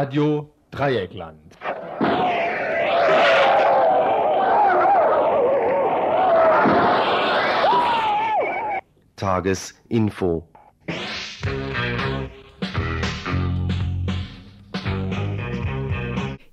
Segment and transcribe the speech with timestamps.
[0.00, 1.58] Radio Dreieckland.
[9.16, 10.48] Tagesinfo.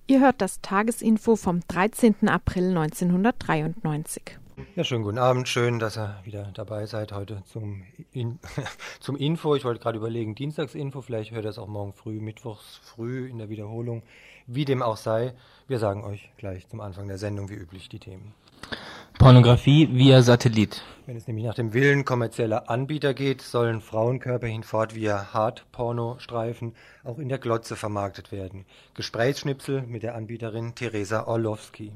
[0.07, 2.27] Ihr hört das Tagesinfo vom 13.
[2.27, 4.39] April 1993.
[4.75, 5.47] Ja, schönen guten Abend.
[5.47, 8.39] Schön, dass ihr wieder dabei seid heute zum, In
[8.99, 9.53] zum Info.
[9.53, 11.01] Ich wollte gerade überlegen, Dienstagsinfo.
[11.01, 14.01] Vielleicht hört ihr es auch morgen früh, mittwochs früh in der Wiederholung.
[14.47, 15.33] Wie dem auch sei,
[15.67, 18.33] wir sagen euch gleich zum Anfang der Sendung wie üblich die Themen.
[19.19, 20.81] Pornografie via Satellit.
[21.05, 27.19] Wenn es nämlich nach dem Willen kommerzieller Anbieter geht, sollen Frauenkörper hinfort via Hardpornostreifen auch
[27.19, 28.65] in der Glotze vermarktet werden.
[28.95, 31.91] Gesprächsschnipsel mit der Anbieterin Theresa Orlowski.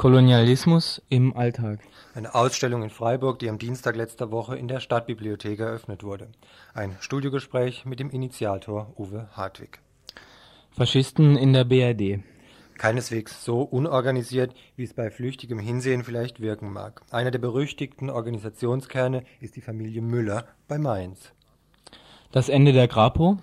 [0.00, 1.80] Kolonialismus im Alltag.
[2.14, 6.28] Eine Ausstellung in Freiburg, die am Dienstag letzter Woche in der Stadtbibliothek eröffnet wurde.
[6.72, 9.78] Ein Studiogespräch mit dem Initiator Uwe Hartwig.
[10.70, 12.20] Faschisten in der BRD.
[12.78, 17.02] Keineswegs so unorganisiert, wie es bei flüchtigem Hinsehen vielleicht wirken mag.
[17.10, 21.30] Einer der berüchtigten Organisationskerne ist die Familie Müller bei Mainz.
[22.32, 23.36] Das Ende der Grapo.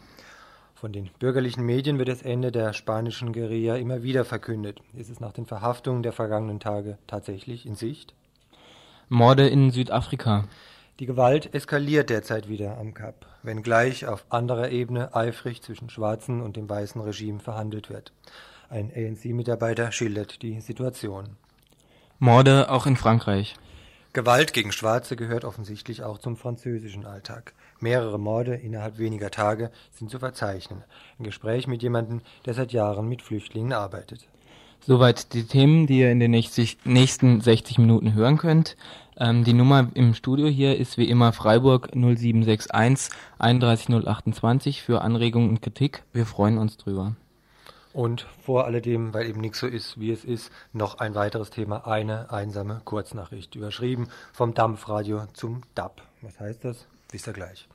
[0.79, 4.79] Von den bürgerlichen Medien wird das Ende der spanischen Guerilla immer wieder verkündet.
[4.93, 8.13] Ist es nach den Verhaftungen der vergangenen Tage tatsächlich in Sicht?
[9.09, 10.43] Morde in Südafrika.
[10.99, 16.57] Die Gewalt eskaliert derzeit wieder am Kap, wenngleich auf anderer Ebene eifrig zwischen schwarzen und
[16.57, 18.11] dem weißen Regime verhandelt wird.
[18.69, 21.37] Ein ANC-Mitarbeiter schildert die Situation.
[22.19, 23.55] Morde auch in Frankreich.
[24.13, 27.53] Gewalt gegen Schwarze gehört offensichtlich auch zum französischen Alltag.
[27.79, 30.83] Mehrere Morde innerhalb weniger Tage sind zu verzeichnen.
[31.19, 34.27] Ein Gespräch mit jemandem, der seit Jahren mit Flüchtlingen arbeitet.
[34.79, 38.77] Soweit die Themen, die ihr in den nächsten 60 Minuten hören könnt.
[39.19, 45.61] Ähm, die Nummer im Studio hier ist wie immer Freiburg 0761 31028 für Anregungen und
[45.61, 46.03] Kritik.
[46.13, 47.15] Wir freuen uns drüber.
[47.97, 51.87] Und vor alledem, weil eben nichts so ist, wie es ist, noch ein weiteres Thema,
[51.87, 56.03] eine einsame Kurznachricht, überschrieben vom Dampfradio zum DAB.
[56.21, 56.85] Was heißt das?
[57.09, 57.67] Wisst ihr gleich.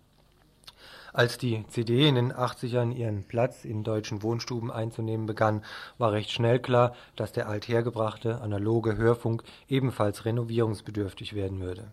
[1.13, 5.65] Als die CD in den 80ern ihren Platz in deutschen Wohnstuben einzunehmen begann,
[5.99, 11.93] war recht schnell klar, dass der althergebrachte analoge Hörfunk ebenfalls renovierungsbedürftig werden würde.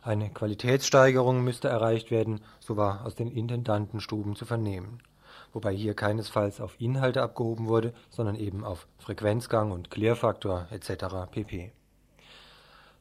[0.00, 5.02] Eine Qualitätssteigerung müsste erreicht werden, so war aus den Intendantenstuben zu vernehmen
[5.56, 11.30] wobei hier keinesfalls auf Inhalte abgehoben wurde, sondern eben auf Frequenzgang und Klärfaktor etc.
[11.30, 11.72] pp.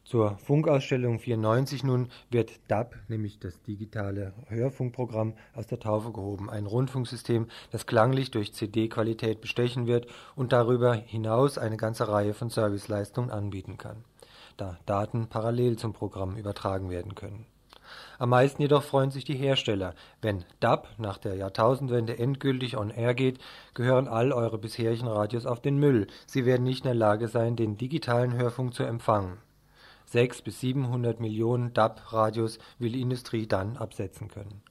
[0.06, 6.50] Zur Funkausstellung 94 nun wird DAB, nämlich das digitale Hörfunkprogramm, aus der Taufe gehoben.
[6.50, 12.50] Ein Rundfunksystem, das klanglich durch CD-Qualität bestechen wird und darüber hinaus eine ganze Reihe von
[12.50, 14.06] Serviceleistungen anbieten kann,
[14.56, 17.48] da Daten parallel zum Programm übertragen werden können.
[18.18, 19.94] Am meisten jedoch freuen sich die Hersteller.
[20.22, 23.40] Wenn DAB nach der Jahrtausendwende endgültig on air geht,
[23.74, 26.08] gehören all eure bisherigen Radios auf den Müll.
[26.26, 29.38] Sie werden nicht in der Lage sein, den digitalen Hörfunk zu empfangen.
[30.08, 34.62] 6 bis 700 Millionen DAB-Radios will die Industrie dann absetzen können.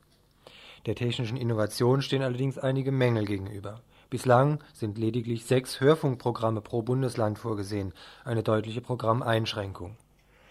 [0.86, 3.80] Der technischen Innovation stehen allerdings einige Mängel gegenüber.
[4.10, 7.92] Bislang sind lediglich sechs Hörfunkprogramme pro Bundesland vorgesehen,
[8.24, 9.96] eine deutliche Programmeinschränkung.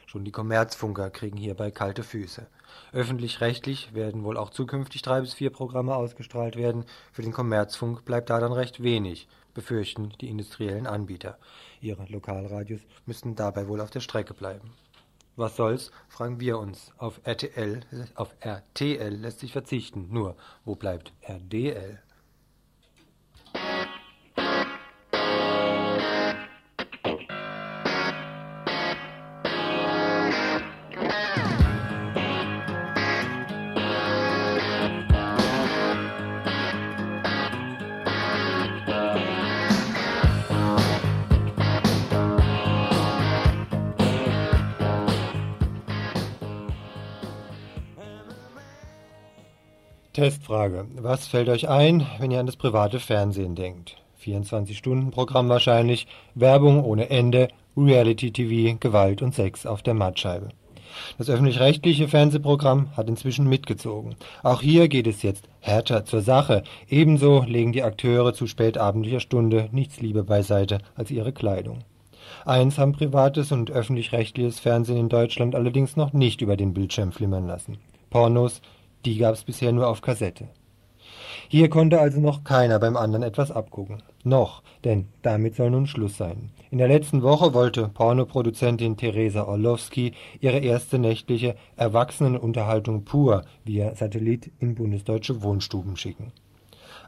[0.06, 2.46] Schon die Kommerzfunker kriegen hierbei kalte Füße.
[2.92, 6.86] Öffentlich-rechtlich werden wohl auch zukünftig drei bis vier Programme ausgestrahlt werden.
[7.12, 11.38] Für den Kommerzfunk bleibt da dann recht wenig, befürchten die industriellen Anbieter.
[11.82, 14.72] Ihre Lokalradios müssten dabei wohl auf der Strecke bleiben.
[15.36, 16.92] Was soll's, fragen wir uns.
[16.98, 17.82] Auf RTL,
[18.14, 20.10] auf RTL lässt sich verzichten.
[20.12, 22.00] Nur, wo bleibt RDL?
[50.54, 50.86] Testfrage.
[50.98, 53.98] Was fällt euch ein, wenn ihr an das private Fernsehen denkt?
[54.24, 56.06] 24-Stunden-Programm wahrscheinlich,
[56.36, 60.50] Werbung ohne Ende, Reality-TV, Gewalt und Sex auf der Mattscheibe.
[61.18, 64.16] Das öffentlich-rechtliche Fernsehprogramm hat inzwischen mitgezogen.
[64.44, 66.62] Auch hier geht es jetzt härter zur Sache.
[66.88, 71.80] Ebenso legen die Akteure zu spätabendlicher Stunde nichts lieber beiseite als ihre Kleidung.
[72.46, 77.48] Eins haben privates und öffentlich-rechtliches Fernsehen in Deutschland allerdings noch nicht über den Bildschirm flimmern
[77.48, 77.80] lassen.
[78.12, 78.62] Pornos,
[79.06, 80.48] die gab es bisher nur auf Kassette.
[81.48, 84.02] Hier konnte also noch keiner beim anderen etwas abgucken.
[84.24, 86.50] Noch, denn damit soll nun Schluss sein.
[86.72, 94.52] In der letzten Woche wollte Pornoproduzentin Theresa Orlowski ihre erste nächtliche Erwachsenenunterhaltung pur via Satellit
[94.60, 96.32] in bundesdeutsche Wohnstuben schicken.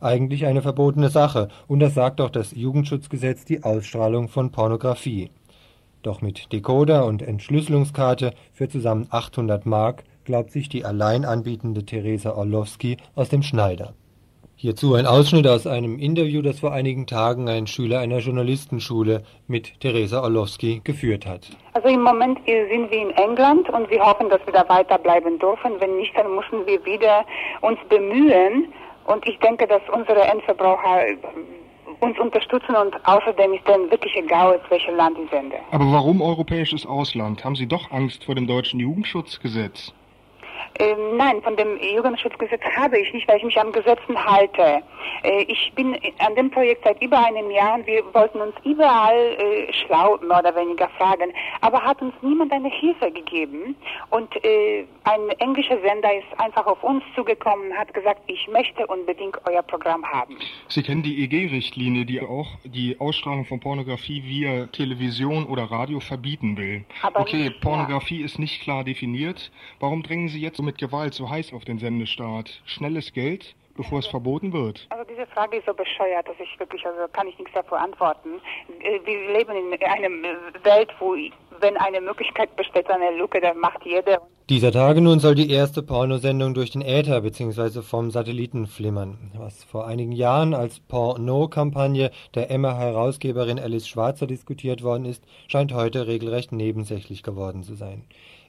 [0.02, 5.32] eigentlich eine verbotene Sache und das sagt auch das Jugendschutzgesetz die Ausstrahlung von Pornografie.
[6.04, 12.32] Doch mit Decoder und Entschlüsselungskarte für zusammen 800 Mark glaubt sich die allein anbietende Theresa
[12.32, 13.94] Orlowski aus dem Schneider.
[14.58, 19.80] Hierzu ein Ausschnitt aus einem Interview, das vor einigen Tagen ein Schüler einer Journalistenschule mit
[19.82, 21.50] Theresa Orlowski geführt hat.
[21.74, 25.74] Also im Moment sind wir in England und wir hoffen, dass wir da weiterbleiben dürfen.
[25.80, 27.26] Wenn nicht, dann müssen wir wieder
[27.62, 28.74] uns bemühen.
[29.06, 31.02] Und ich denke, dass unsere Endverbraucher
[32.00, 35.58] uns unterstützen und außerdem ist denen wirklich egal, aus welchem Land ich sende.
[35.72, 37.44] Aber warum europäisches Ausland?
[37.44, 39.94] Haben Sie doch Angst vor dem deutschen Jugendschutzgesetz?
[40.80, 44.84] Ähm, nein, von dem Jugendschutzgesetz habe ich nicht, weil ich mich an Gesetzen halte.
[45.24, 49.16] Äh, ich bin an dem Projekt seit über einem Jahr und wir wollten uns überall
[49.16, 51.32] äh, schlau, mehr oder weniger fragen,
[51.62, 53.76] aber hat uns niemand eine Hilfe gegeben.
[54.10, 58.86] Und äh, ein englischer Sender ist einfach auf uns zugekommen und hat gesagt, ich möchte
[58.88, 60.38] unbedingt euer Programm haben.
[60.68, 66.58] Sie kennen die EG-Richtlinie, die auch die Ausstrahlung von Pornografie via Television oder Radio verbieten
[66.58, 66.86] will.
[67.02, 69.52] Aber okay, nicht, Pornografie ist nicht klar definiert.
[69.80, 72.62] Warum drängen Sie jetzt mit Gewalt so heiß auf den Sendestaat?
[72.66, 74.88] Schnelles Geld, bevor es verboten wird?
[74.90, 78.42] Also diese Frage ist so bescheuert, dass ich wirklich, also kann ich nichts davor antworten.
[78.80, 80.10] Äh, Wir leben in einer
[80.64, 81.16] Welt, wo
[81.62, 84.22] wenn eine Möglichkeit besteht, eine Lücke, dann macht jeder.
[84.50, 87.82] Dieser Tage nun soll die erste Pornosendung durch den Äther bzw.
[87.82, 89.32] vom Satelliten flimmern.
[89.38, 96.06] Was vor einigen Jahren als Porno-Kampagne der Emma-Herausgeberin Alice Schwarzer diskutiert worden ist, scheint heute
[96.06, 98.04] regelrecht nebensächlich geworden zu sein.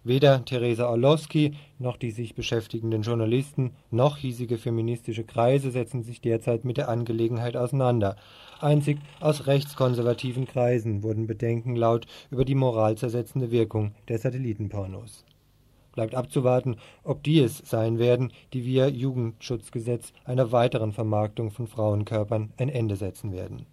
[0.06, 6.64] Weder Theresa Orlowski noch die sich beschäftigenden Journalisten noch hiesige feministische Kreise setzen sich derzeit
[6.64, 8.14] mit der Angelegenheit auseinander.
[8.60, 15.24] Einzig aus rechtskonservativen Kreisen wurden Bedenken laut über die moralzersetzende Wirkung der Satellitenpornos.
[15.90, 22.52] Bleibt abzuwarten, ob die es sein werden, die via Jugendschutzgesetz einer weiteren Vermarktung von Frauenkörpern
[22.58, 23.66] ein Ende setzen werden.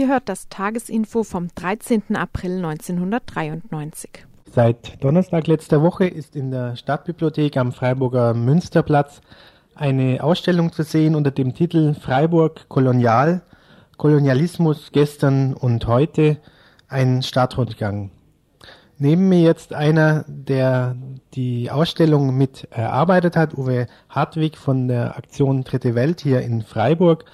[0.00, 2.16] Ihr hört das Tagesinfo vom 13.
[2.16, 4.24] April 1993.
[4.50, 9.20] Seit Donnerstag letzter Woche ist in der Stadtbibliothek am Freiburger Münsterplatz
[9.74, 13.42] eine Ausstellung zu sehen unter dem Titel Freiburg Kolonial,
[13.98, 16.38] Kolonialismus gestern und heute,
[16.88, 18.10] ein Stadtrundgang.
[18.96, 20.96] Neben mir jetzt einer, der
[21.34, 27.26] die Ausstellung mit erarbeitet hat, Uwe Hartwig von der Aktion Dritte Welt hier in Freiburg.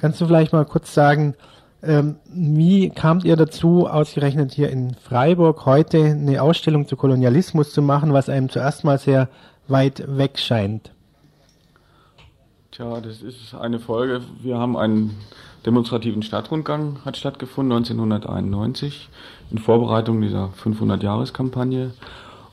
[0.00, 1.36] Kannst du vielleicht mal kurz sagen,
[1.82, 7.80] ähm, wie kamt ihr dazu, ausgerechnet hier in Freiburg heute eine Ausstellung zu Kolonialismus zu
[7.82, 9.28] machen, was einem zuerst mal sehr
[9.66, 10.92] weit weg scheint?
[12.70, 14.20] Tja, das ist eine Folge.
[14.42, 15.16] Wir haben einen
[15.66, 19.08] demonstrativen Stadtrundgang, hat stattgefunden 1991
[19.50, 21.92] in Vorbereitung dieser 500-Jahres-Kampagne.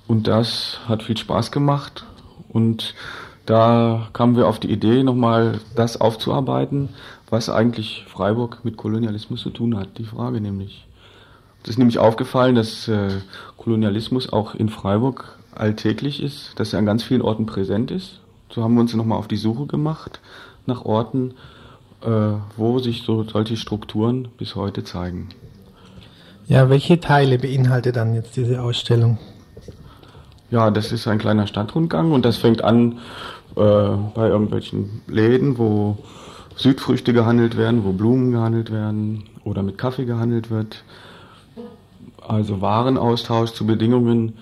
[0.08, 2.06] Und das hat viel Spaß gemacht.
[2.50, 2.96] Und
[3.46, 6.90] da kamen wir auf die Idee, nochmal das aufzuarbeiten,
[7.30, 9.98] was eigentlich Freiburg mit Kolonialismus zu tun hat.
[9.98, 10.86] Die Frage nämlich.
[11.64, 13.10] Es ist nämlich aufgefallen, dass äh,
[13.58, 18.22] Kolonialismus auch in Freiburg alltäglich ist, dass er an ganz vielen Orten präsent ist.
[18.50, 20.22] So haben wir uns nochmal auf die Suche gemacht
[20.66, 21.34] nach Orten,
[22.02, 22.10] äh,
[22.56, 25.30] wo sich so solche Strukturen bis heute zeigen.
[26.48, 29.18] Ja, welche Teile beinhaltet dann jetzt diese Ausstellung?
[30.50, 33.00] Ja, das ist ein kleiner Stadtrundgang und das fängt an
[33.58, 33.60] äh,
[34.16, 35.98] bei irgendwelchen Läden, wo
[36.58, 40.84] Südfrüchte gehandelt werden, wo Blumen gehandelt werden oder mit Kaffee gehandelt wird.
[42.28, 44.34] Also Warenaustausch zu Bedingungen,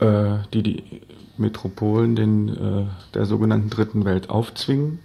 [0.00, 0.82] äh, die die
[1.36, 5.00] Metropolen den, äh, der sogenannten Dritten Welt aufzwingen.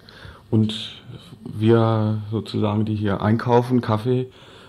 [0.50, 1.02] Und
[1.44, 4.28] wir sozusagen, die hier einkaufen, Kaffee,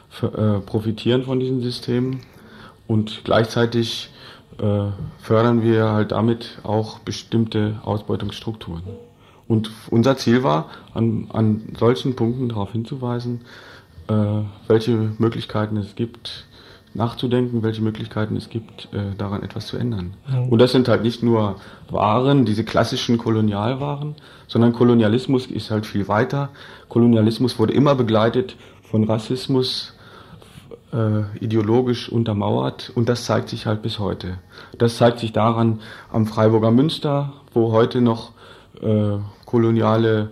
[0.08, 2.20] für, äh, profitieren von diesem System.
[2.86, 4.10] Und gleichzeitig
[4.58, 4.86] äh,
[5.20, 8.82] fördern wir halt damit auch bestimmte Ausbeutungsstrukturen.
[9.50, 13.40] Und unser Ziel war, an, an solchen Punkten darauf hinzuweisen,
[14.06, 14.14] äh,
[14.68, 16.46] welche Möglichkeiten es gibt,
[16.94, 20.14] nachzudenken, welche Möglichkeiten es gibt, äh, daran etwas zu ändern.
[20.28, 20.50] Mhm.
[20.50, 21.56] Und das sind halt nicht nur
[21.88, 24.14] Waren, diese klassischen Kolonialwaren,
[24.46, 26.50] sondern Kolonialismus ist halt viel weiter.
[26.88, 29.94] Kolonialismus wurde immer begleitet von Rassismus,
[30.92, 34.38] äh, ideologisch untermauert und das zeigt sich halt bis heute.
[34.78, 35.80] Das zeigt sich daran
[36.12, 38.30] am Freiburger Münster, wo heute noch
[38.80, 39.18] äh,
[39.50, 40.30] koloniale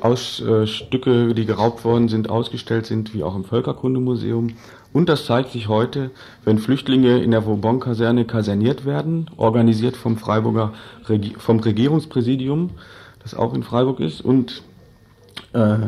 [0.00, 4.54] aus, äh, Stücke, die geraubt worden sind, ausgestellt sind, wie auch im Völkerkundemuseum.
[4.92, 6.10] Und das zeigt sich heute,
[6.44, 10.72] wenn Flüchtlinge in der Vauban-Kaserne kaserniert werden, organisiert vom Freiburger
[11.08, 12.70] Regi vom Regierungspräsidium,
[13.22, 14.62] das auch in Freiburg ist, und
[15.54, 15.78] äh,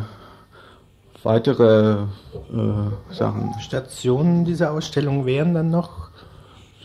[1.23, 3.55] weitere äh, Sachen.
[3.61, 6.09] Stationen dieser Ausstellung wären dann noch?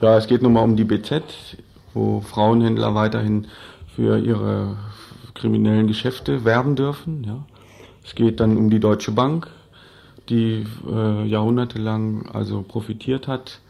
[0.01, 1.23] Ja, es geht nochmal um die BZ,
[1.93, 3.47] wo Frauenhändler weiterhin
[3.95, 4.75] für ihre
[5.39, 7.23] kriminellen Geschäfte werben dürfen.
[7.23, 7.45] Ja.
[8.03, 9.47] Es geht dann um die Deutsche Bank,
[10.27, 13.61] die äh, jahrhundertelang also profitiert hat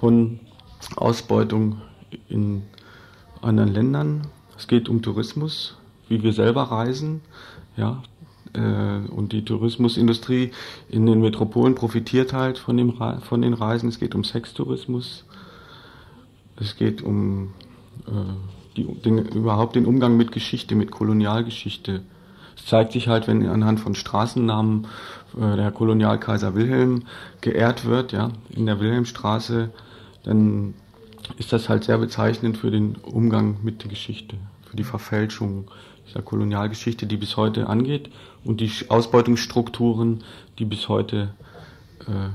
[0.00, 0.40] von
[0.96, 1.80] Ausbeutung
[2.28, 2.62] in
[3.40, 4.26] anderen Ländern.
[4.56, 5.76] Es geht um Tourismus,
[6.08, 7.22] wie wir selber reisen,
[7.76, 8.02] ja,
[8.52, 10.50] äh, und die Tourismusindustrie
[10.88, 13.88] in den Metropolen profitiert halt von, dem, von den Reisen.
[13.88, 15.24] Es geht um Sextourismus,
[16.56, 17.52] es geht um
[18.06, 22.02] äh, die, den, überhaupt den Umgang mit Geschichte, mit Kolonialgeschichte.
[22.56, 24.86] Es zeigt sich halt, wenn anhand von Straßennamen
[25.36, 27.04] äh, der Kolonialkaiser Wilhelm
[27.40, 29.70] geehrt wird, ja, in der Wilhelmstraße,
[30.24, 30.74] dann
[31.38, 34.36] ist das halt sehr bezeichnend für den Umgang mit der Geschichte,
[34.68, 35.70] für die Verfälschung
[36.06, 38.10] dieser Kolonialgeschichte, die bis heute angeht
[38.44, 40.22] und die Ausbeutungsstrukturen,
[40.58, 41.34] die bis heute
[42.00, 42.30] äh,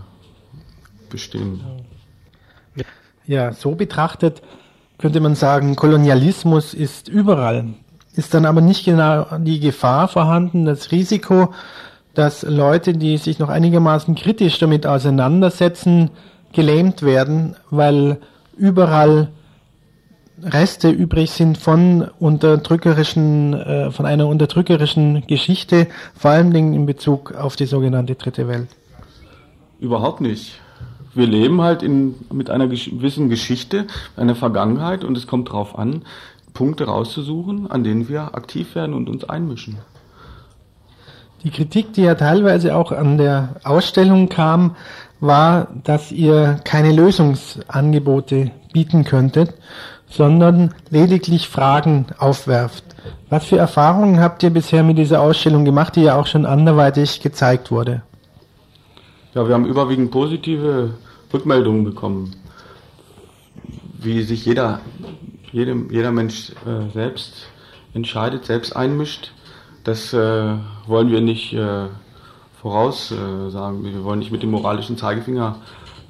[1.10, 1.62] bestehen.
[3.26, 4.42] Ja, so betrachtet
[5.00, 7.66] könnte man sagen, Kolonialismus ist überall.
[8.14, 11.54] Ist dann aber nicht genau die Gefahr vorhanden, das Risiko,
[12.14, 16.12] dass Leute, die sich noch einigermaßen kritisch damit auseinandersetzen,
[16.52, 18.18] gelähmt werden, weil
[18.58, 19.30] überall
[20.42, 27.56] Reste übrig sind von unterdrückerischen, äh, von einer unterdrückerischen Geschichte, vor allem in Bezug auf
[27.56, 28.70] die sogenannte Dritte Welt.
[29.80, 30.60] Überhaupt nicht
[31.14, 36.04] wir leben halt in, mit einer gewissen Geschichte, einer Vergangenheit und es kommt darauf an,
[36.54, 39.78] Punkte rauszusuchen, an denen wir aktiv werden und uns einmischen.
[41.44, 44.76] Die Kritik, die ja teilweise auch an der Ausstellung kam,
[45.22, 49.54] war, dass ihr keine Lösungsangebote bieten könntet,
[50.10, 52.84] sondern lediglich Fragen aufwerft.
[53.30, 57.22] Was für Erfahrungen habt ihr bisher mit dieser Ausstellung gemacht, die ja auch schon anderweitig
[57.22, 58.02] gezeigt wurde?
[59.36, 60.96] Ja, wir haben überwiegend positive
[61.32, 62.36] Rückmeldungen bekommen,
[64.00, 64.82] wie sich jeder,
[65.52, 67.48] jedem, jeder Mensch äh, selbst
[67.94, 69.32] entscheidet, selbst einmischt.
[69.84, 70.56] Das äh,
[70.88, 71.90] wollen wir nicht äh,
[72.60, 73.84] voraussagen.
[73.84, 75.58] wir wollen nicht mit dem moralischen Zeigefinger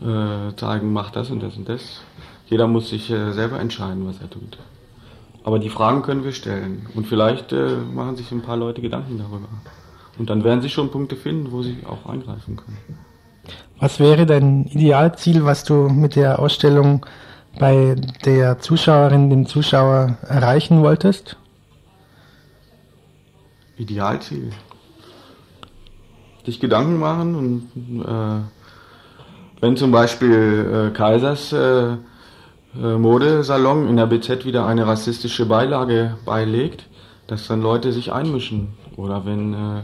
[0.02, 2.02] äh, zeigen, mach das und das und das.
[2.48, 4.58] Jeder muss sich äh, selber entscheiden, was er tut.
[5.44, 6.88] Aber die Fragen können wir stellen.
[6.96, 9.50] Und vielleicht äh, machen sich ein paar Leute Gedanken darüber.
[10.18, 12.78] Und dann werden sie schon Punkte finden, wo sie auch eingreifen können.
[13.80, 17.06] Was wäre dein Idealziel, was du mit der Ausstellung
[17.58, 17.96] bei
[18.26, 21.38] der Zuschauerin, dem Zuschauer erreichen wolltest?
[23.78, 24.52] Idealziel.
[26.46, 28.42] Dich Gedanken machen und äh,
[29.62, 36.18] wenn zum Beispiel äh, Kaisers äh, äh Modesalon in der BZ wieder eine rassistische Beilage
[36.26, 36.86] beilegt,
[37.28, 38.74] dass dann Leute sich einmischen.
[38.98, 39.82] Oder wenn äh,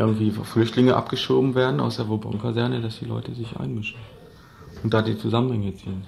[0.00, 3.98] irgendwie Flüchtlinge abgeschoben werden aus der Vauban-Kaserne, dass die Leute sich einmischen
[4.82, 6.04] und da die Zusammenhänge ziehen.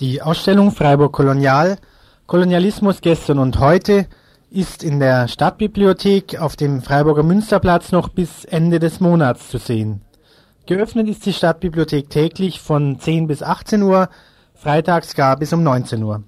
[0.00, 1.78] Die Ausstellung Freiburg Kolonial,
[2.26, 4.06] Kolonialismus gestern und heute
[4.50, 10.02] ist in der Stadtbibliothek auf dem Freiburger Münsterplatz noch bis Ende des Monats zu sehen.
[10.66, 14.08] Geöffnet ist die Stadtbibliothek täglich von 10 bis 18 Uhr,
[14.54, 16.22] freitags gar bis um 19 Uhr.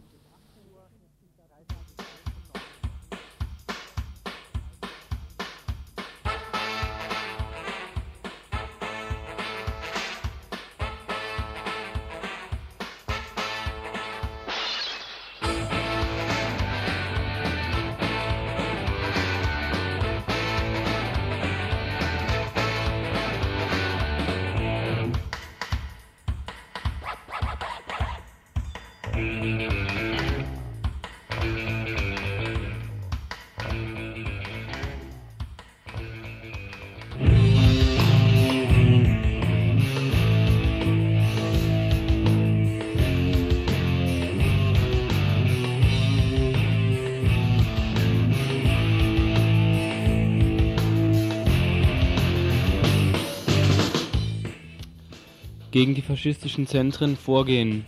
[56.13, 57.87] Gegen die faschistischen Zentren vorgehen.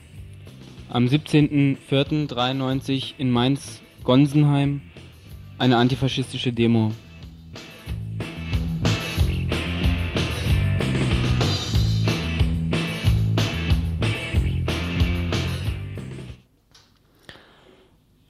[0.89, 4.81] Am 17.04.93 in Mainz-Gonsenheim
[5.59, 6.93] eine antifaschistische Demo.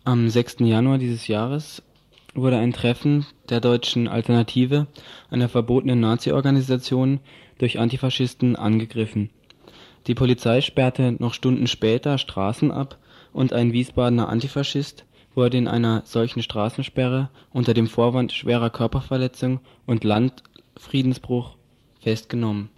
[0.02, 0.56] Am 6.
[0.60, 1.82] Januar dieses Jahres
[2.34, 4.88] wurde ein Treffen der Deutschen Alternative,
[5.30, 7.20] einer verbotenen Nazi-Organisation,
[7.58, 9.30] durch Antifaschisten angegriffen.
[10.06, 12.98] Die Polizei sperrte noch Stunden später Straßen ab
[13.32, 20.04] und ein Wiesbadener Antifaschist wurde in einer solchen Straßensperre unter dem Vorwand schwerer Körperverletzung und
[20.04, 21.56] Landfriedensbruch
[22.00, 22.68] festgenommen.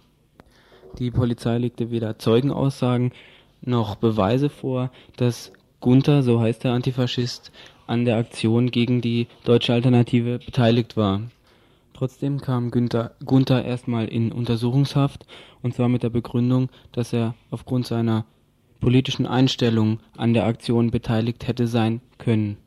[0.99, 3.11] Die Polizei legte weder Zeugenaussagen
[3.61, 7.51] noch Beweise vor, dass Gunther, so heißt der Antifaschist,
[7.85, 11.21] an der Aktion gegen die Deutsche Alternative beteiligt war.
[11.93, 15.25] Trotzdem kam Günther, Gunther erstmal in Untersuchungshaft
[15.67, 18.23] und zwar mit der Begründung, dass er aufgrund seiner
[18.79, 22.57] politischen Einstellung an der Aktion beteiligt hätte sein können.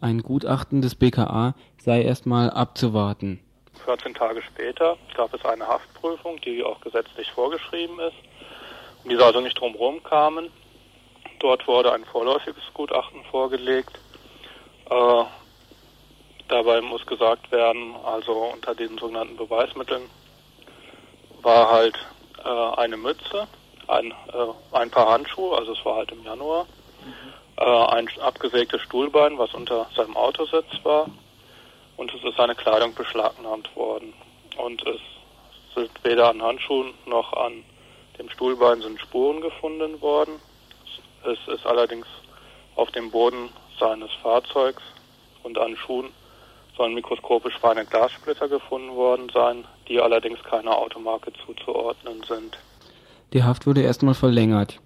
[0.00, 3.38] Ein Gutachten des BKA sei erstmal abzuwarten.
[3.84, 8.16] 14 Tage später gab es eine Haftprüfung, die auch gesetzlich vorgeschrieben ist,
[9.04, 10.48] um die also nicht drumherum kamen.
[11.40, 13.98] Dort wurde ein vorläufiges Gutachten vorgelegt.
[14.88, 15.24] Äh,
[16.48, 20.04] dabei muss gesagt werden, also unter den sogenannten Beweismitteln
[21.46, 21.96] war halt
[22.44, 23.46] äh, eine Mütze,
[23.86, 26.66] ein, äh, ein paar Handschuhe, also es war halt im Januar,
[27.04, 27.62] mhm.
[27.64, 31.06] ein abgesägtes Stuhlbein, was unter seinem Autositz war,
[31.96, 34.12] und es ist seine Kleidung beschlagnahmt worden.
[34.56, 35.00] Und es
[35.74, 37.64] sind weder an Handschuhen noch an
[38.18, 40.40] dem Stuhlbein sind Spuren gefunden worden.
[41.24, 42.06] Es ist allerdings
[42.74, 44.82] auf dem Boden seines Fahrzeugs
[45.42, 46.12] und an Schuhen
[46.76, 52.58] sollen mikroskopisch feine Glassplitter gefunden worden sein, die allerdings keiner Automarke zuzuordnen sind.
[53.32, 54.80] Die Haft wurde erstmal verlängert.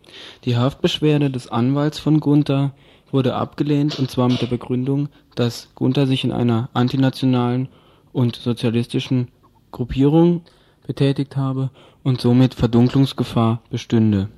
[0.44, 2.72] Die Haftbeschwerde des Anwalts von Gunther
[3.10, 7.68] wurde abgelehnt und zwar mit der Begründung, dass Gunther sich in einer antinationalen
[8.12, 9.28] und sozialistischen
[9.72, 10.42] Gruppierung
[10.86, 11.70] betätigt habe
[12.02, 14.28] und somit Verdunklungsgefahr bestünde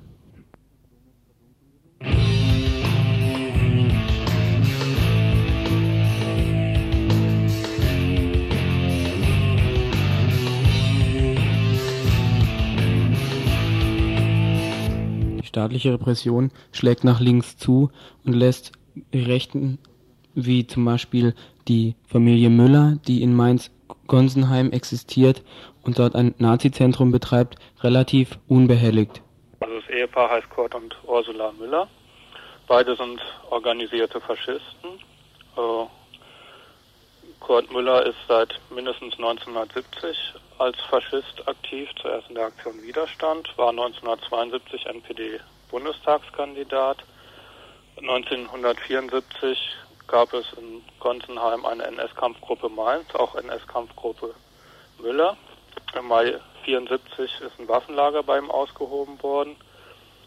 [15.53, 17.91] staatliche Repression schlägt nach links zu
[18.25, 18.71] und lässt
[19.13, 19.77] Rechten,
[20.33, 21.35] wie zum Beispiel
[21.67, 25.43] die Familie Müller, die in Mainz-Gonsenheim existiert
[25.83, 29.21] und dort ein Nazizentrum betreibt, relativ unbehelligt.
[29.59, 31.87] Also das Ehepaar heißt Kurt und Ursula Müller.
[32.67, 34.89] Beide sind organisierte Faschisten.
[35.55, 35.85] Äh,
[37.39, 40.17] Kurt Müller ist seit mindestens 1970
[40.57, 46.97] als Faschist aktiv, zuerst in der Aktion Widerstand, war 1972 NPD-Bundestagskandidat.
[47.97, 49.75] 1974
[50.07, 54.33] gab es in Gonsenheim eine NS-Kampfgruppe Mainz, auch NS-Kampfgruppe
[54.99, 55.35] Müller.
[55.97, 59.57] Im Mai 1974 ist ein Waffenlager bei ihm ausgehoben worden.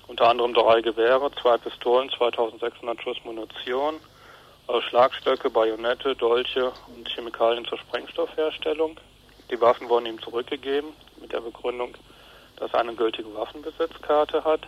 [0.06, 3.96] Unter anderem drei Gewehre, zwei Pistolen, 2600 Schuss Munition,
[4.88, 9.00] Schlagstöcke, Bajonette, Dolche und Chemikalien zur Sprengstoffherstellung.
[9.50, 11.94] Die Waffen wurden ihm zurückgegeben mit der Begründung,
[12.56, 14.62] dass er eine gültige Waffenbesitzkarte hat.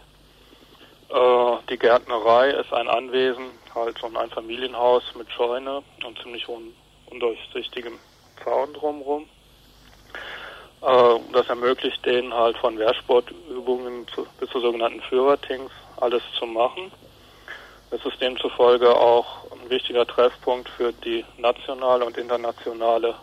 [1.08, 6.46] Äh, die Gärtnerei ist ein Anwesen, halt so ein Familienhaus mit Scheune und ziemlich
[7.10, 7.98] undurchsichtigem
[8.44, 9.28] Zaun drumherum.
[10.82, 16.92] Äh, das ermöglicht denen halt von Wehrsportübungen zu, bis zu sogenannten Führertings alles zu machen.
[17.90, 23.14] Es ist demzufolge auch ein wichtiger Treffpunkt für die nationale und internationale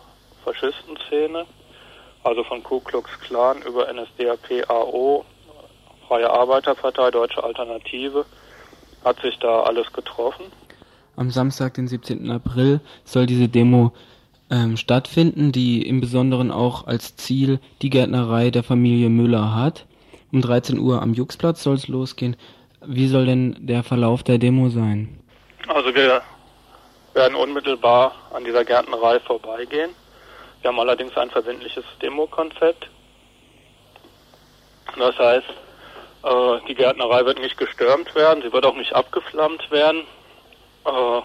[0.46, 1.46] Faschistenszene,
[2.24, 5.26] also von Ku Klux Klan über NSDAP, AO,
[6.08, 8.26] Freie Arbeiterpartei, Deutsche Alternative,
[9.04, 10.46] hat sich da alles getroffen.
[11.18, 12.30] Am Samstag, den 17.
[12.30, 13.92] April, soll diese Demo
[14.50, 19.86] ähm, stattfinden, die im Besonderen auch als Ziel die Gärtnerei der Familie Müller hat.
[20.32, 22.36] Um 13 Uhr am Juxplatz soll es losgehen.
[22.86, 25.20] Wie soll denn der Verlauf der Demo sein?
[25.68, 26.22] Also wir
[27.14, 29.92] werden unmittelbar an dieser Gärtnerei vorbeigehen.
[30.66, 32.90] Wir haben allerdings ein verbindliches Demokonzept.
[34.98, 35.46] Das heißt,
[36.24, 40.08] äh, die Gärtnerei wird nicht gestürmt werden, sie wird auch nicht abgeflammt werden,
[40.86, 41.22] äh,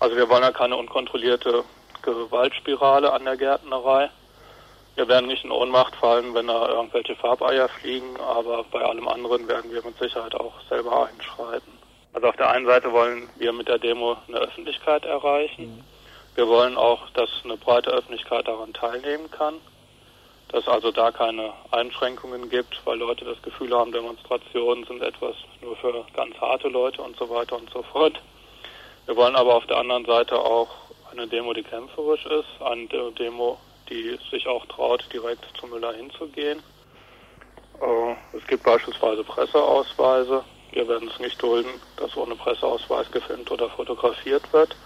[0.00, 1.64] also wir wollen ja keine unkontrollierte
[2.02, 4.10] Gewaltspirale an der Gärtnerei.
[4.96, 9.48] Wir werden nicht in Ohnmacht fallen, wenn da irgendwelche Farbeier fliegen, aber bei allem anderen
[9.48, 11.72] werden wir mit Sicherheit auch selber einschreiten.
[12.12, 15.82] Also auf der einen Seite wollen wir mit der Demo eine Öffentlichkeit erreichen.
[16.36, 19.54] Wir wollen auch, dass eine breite Öffentlichkeit daran teilnehmen kann,
[20.48, 25.76] dass also da keine Einschränkungen gibt, weil Leute das Gefühl haben, Demonstrationen sind etwas nur
[25.76, 28.20] für ganz harte Leute und so weiter und so fort.
[29.06, 30.68] Wir wollen aber auf der anderen Seite auch
[31.10, 36.62] eine Demo, die kämpferisch ist, eine Demo, die sich auch traut, direkt zu Müller hinzugehen.
[37.80, 40.44] Äh, es gibt beispielsweise Presseausweise.
[40.70, 44.76] Wir werden es nicht dulden, dass ohne Presseausweis gefilmt oder fotografiert wird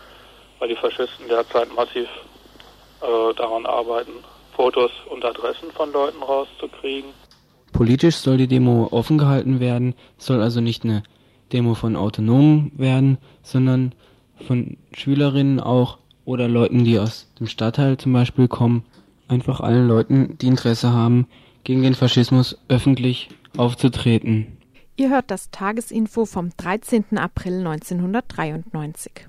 [0.65, 2.09] weil die Faschisten derzeit massiv
[3.03, 4.13] äh, daran arbeiten,
[4.57, 7.11] Fotos und Adressen von Leuten rauszukriegen.
[7.75, 11.03] Politisch soll die Demo offen gehalten werden, soll also nicht eine
[11.53, 13.95] Demo von Autonomen werden, sondern
[14.47, 18.87] von Schülerinnen auch oder Leuten, die aus dem Stadtteil zum Beispiel kommen,
[19.29, 21.27] einfach allen Leuten, die Interesse haben,
[21.65, 24.57] gegen den Faschismus öffentlich aufzutreten.
[24.97, 27.19] Ihr hört das Tagesinfo vom 13.
[27.19, 29.29] April 1993.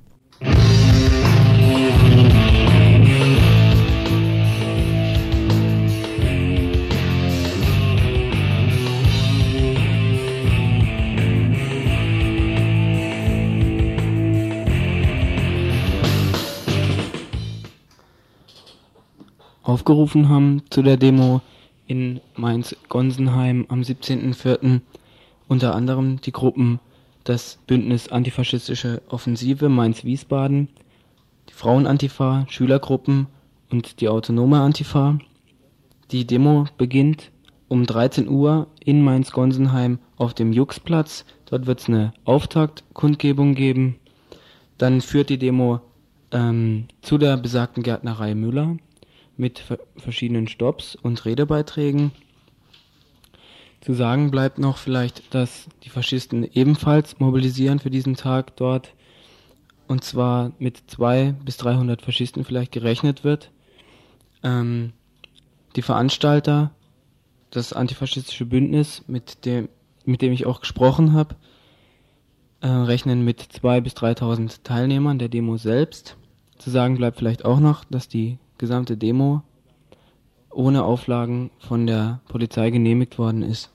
[19.85, 21.41] aufgerufen haben zu der Demo
[21.85, 24.79] in Mainz-Gonsenheim am 17.04.
[25.47, 26.79] unter anderem die Gruppen
[27.23, 30.69] das Bündnis Antifaschistische Offensive Mainz-Wiesbaden,
[31.49, 33.27] die Frauenantifa, Schülergruppen
[33.71, 35.19] und die Autonome Antifa.
[36.11, 37.31] Die Demo beginnt
[37.67, 41.25] um 13 Uhr in Mainz-Gonsenheim auf dem Juxplatz.
[41.45, 43.95] Dort wird es eine Auftaktkundgebung geben.
[44.77, 45.81] Dann führt die Demo
[46.31, 48.77] ähm, zu der besagten Gärtnerei Müller
[49.37, 49.63] mit
[49.97, 52.11] verschiedenen Stops und Redebeiträgen.
[53.81, 58.93] Zu sagen bleibt noch vielleicht, dass die Faschisten ebenfalls mobilisieren für diesen Tag dort
[59.87, 63.51] und zwar mit zwei bis 300 Faschisten vielleicht gerechnet wird.
[64.43, 64.93] Ähm,
[65.75, 66.71] die Veranstalter,
[67.51, 69.69] das antifaschistische Bündnis, mit dem,
[70.05, 71.35] mit dem ich auch gesprochen habe,
[72.61, 76.17] äh, rechnen mit zwei bis 3.000 Teilnehmern der Demo selbst.
[76.57, 79.43] Zu sagen bleibt vielleicht auch noch, dass die gesamte Demo
[80.51, 83.71] ohne Auflagen von der Polizei genehmigt worden ist.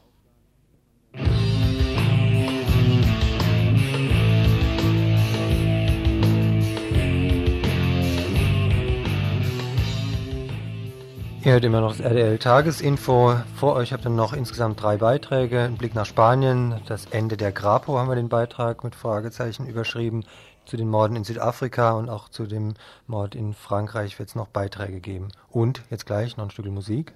[11.42, 13.34] Ihr hört immer noch das RDL Tagesinfo.
[13.56, 15.62] Vor euch habt ihr noch insgesamt drei Beiträge.
[15.62, 20.24] Ein Blick nach Spanien, das Ende der Grapo haben wir den Beitrag mit Fragezeichen überschrieben
[20.66, 22.74] zu den Morden in Südafrika und auch zu dem
[23.06, 25.28] Mord in Frankreich wird es noch Beiträge geben.
[25.48, 27.12] Und jetzt gleich noch ein Stück Musik.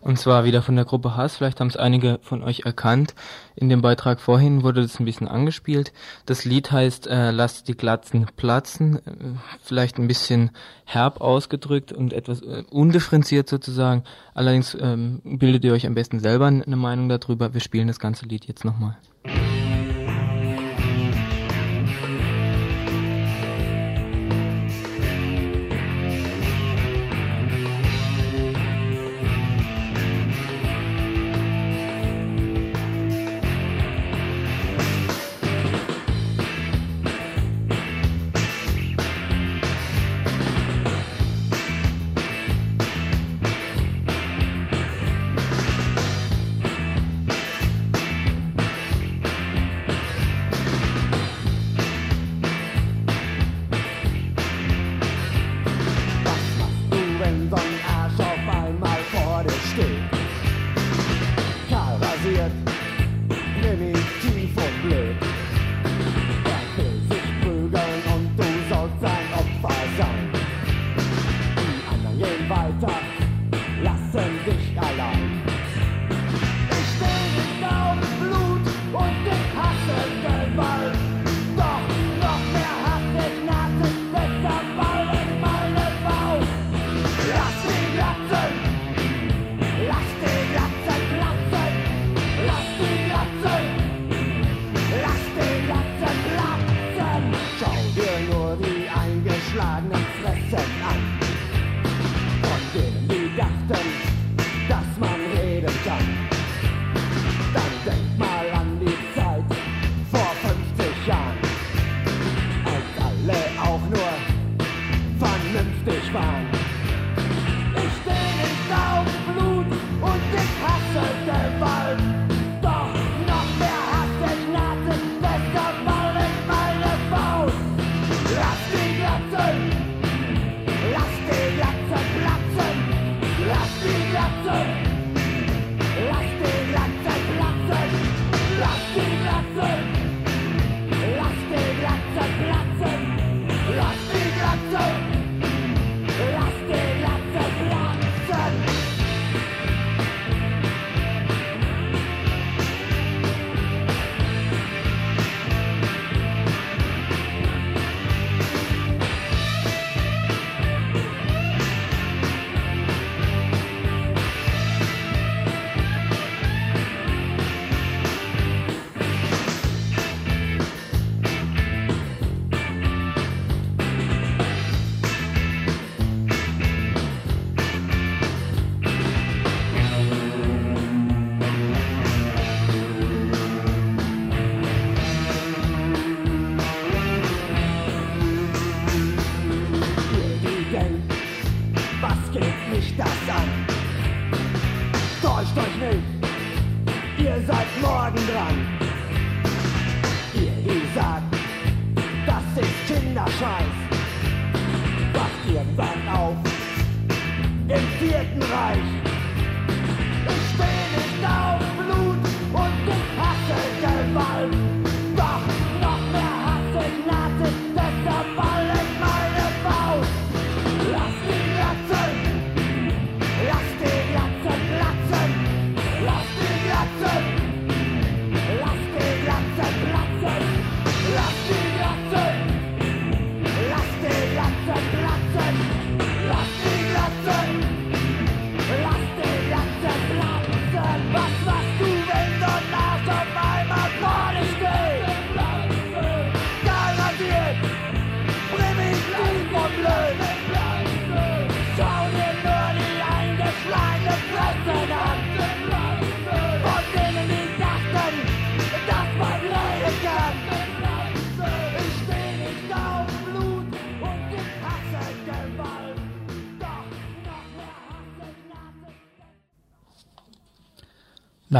[0.00, 1.36] Und zwar wieder von der Gruppe Hass.
[1.36, 3.14] Vielleicht haben es einige von euch erkannt.
[3.54, 5.92] In dem Beitrag vorhin wurde das ein bisschen angespielt.
[6.26, 8.96] Das Lied heißt äh, Lasst die Glatzen platzen.
[9.06, 10.50] Äh, vielleicht ein bisschen
[10.84, 14.02] herb ausgedrückt und etwas äh, undifferenziert sozusagen.
[14.34, 17.54] Allerdings ähm, bildet ihr euch am besten selber eine Meinung darüber.
[17.54, 18.96] Wir spielen das ganze Lied jetzt nochmal.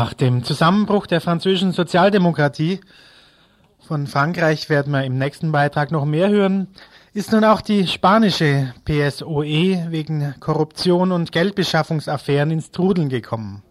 [0.03, 2.81] Nach dem Zusammenbruch der französischen Sozialdemokratie,
[3.87, 6.67] von Frankreich werden wir im nächsten Beitrag noch mehr hören,
[7.15, 13.63] ist nun auch die spanische PSOE wegen Korruption und Geldbeschaffungsaffären ins Trudeln gekommen.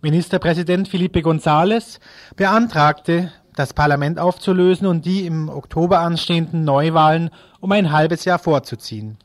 [0.00, 1.98] Ministerpräsident Felipe González
[2.36, 9.18] beantragte, das Parlament aufzulösen und die im Oktober anstehenden Neuwahlen um ein halbes Jahr vorzuziehen.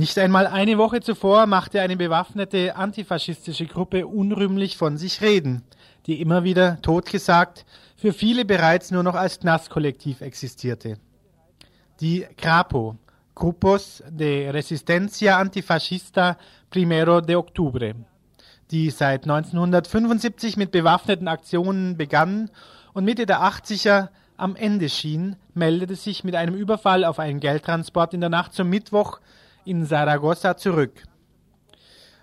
[0.00, 5.62] Nicht einmal eine Woche zuvor machte eine bewaffnete antifaschistische Gruppe unrühmlich von sich reden,
[6.06, 10.96] die immer wieder totgesagt für viele bereits nur noch als Knastkollektiv existierte.
[12.00, 12.96] Die Crapo,
[13.34, 16.38] Grupos de Resistencia Antifascista
[16.70, 17.94] Primero de Octubre,
[18.70, 22.50] die seit 1975 mit bewaffneten Aktionen begann
[22.94, 24.08] und Mitte der 80er
[24.38, 28.70] am Ende schien, meldete sich mit einem Überfall auf einen Geldtransport in der Nacht zum
[28.70, 29.20] Mittwoch
[29.64, 31.02] in Saragossa zurück.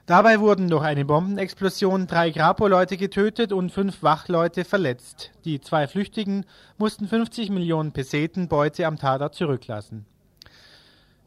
[0.08, 5.32] Dabei wurden durch eine Bombenexplosion drei Grapo-Leute getötet und fünf Wachleute verletzt.
[5.44, 6.46] Die zwei Flüchtigen
[6.78, 10.06] mussten 50 Millionen Peseten Beute am Tatort zurücklassen.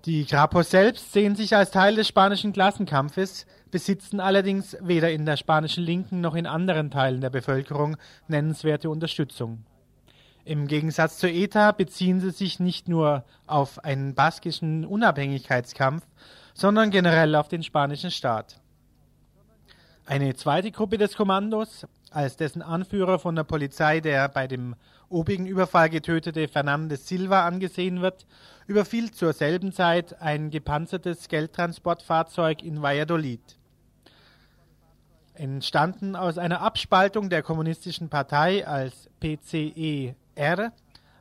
[0.06, 5.36] Die Grapos selbst sehen sich als Teil des spanischen Klassenkampfes, besitzen allerdings weder in der
[5.36, 9.62] spanischen Linken noch in anderen Teilen der Bevölkerung nennenswerte Unterstützung.
[10.44, 16.06] Im Gegensatz zur ETA beziehen sie sich nicht nur auf einen baskischen Unabhängigkeitskampf,
[16.54, 18.60] sondern generell auf den spanischen Staat.
[20.06, 24.74] Eine zweite Gruppe des Kommandos, als dessen Anführer von der Polizei der bei dem
[25.08, 28.26] obigen Überfall getötete Fernandez Silva angesehen wird,
[28.66, 33.40] überfiel zur selben Zeit ein gepanzertes Geldtransportfahrzeug in Valladolid.
[35.34, 39.08] Entstanden aus einer Abspaltung der kommunistischen Partei als
[40.40, 40.72] PCER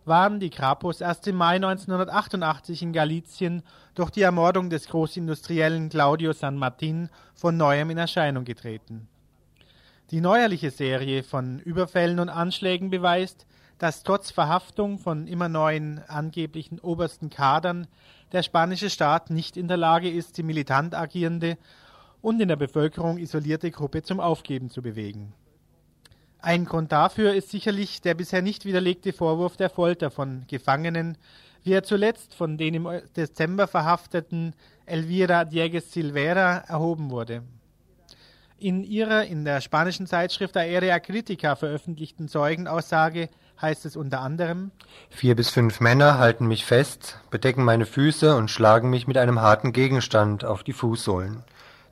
[0.06, 6.32] waren die Krapos erst im Mai 1988 in Galizien durch die Ermordung des Großindustriellen Claudio
[6.32, 9.08] San Martin von neuem in Erscheinung getreten.
[10.12, 13.46] Die neuerliche Serie von Überfällen und Anschlägen beweist,
[13.78, 17.88] dass trotz Verhaftung von immer neuen angeblichen obersten Kadern
[18.32, 21.58] der spanische Staat nicht in der Lage ist, die militant agierende
[22.22, 25.34] und in der Bevölkerung isolierte Gruppe zum Aufgeben zu bewegen.
[26.42, 31.18] Ein Grund dafür ist sicherlich der bisher nicht widerlegte Vorwurf der Folter von Gefangenen,
[31.64, 34.54] wie er zuletzt von den im Dezember verhafteten
[34.86, 37.44] Elvira Diegues Silvera erhoben wurde.
[38.58, 43.30] In ihrer in der spanischen Zeitschrift Aerea Critica veröffentlichten Zeugenaussage
[43.62, 44.72] heißt es unter anderem
[45.10, 49.42] Vier bis fünf Männer halten mich fest, bedecken meine Füße und schlagen mich mit einem
[49.42, 51.44] harten Gegenstand auf die Fußsohlen.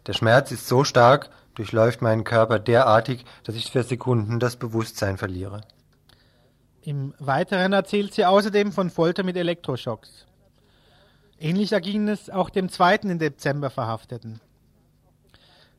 [0.08, 5.18] Der Schmerz ist so stark, durchläuft meinen Körper derartig, dass ich für Sekunden das Bewusstsein
[5.18, 5.62] verliere.
[6.82, 10.26] Im Weiteren erzählt sie außerdem von Folter mit Elektroschocks.
[11.40, 14.40] Ähnlich erging es auch dem zweiten im Dezember Verhafteten.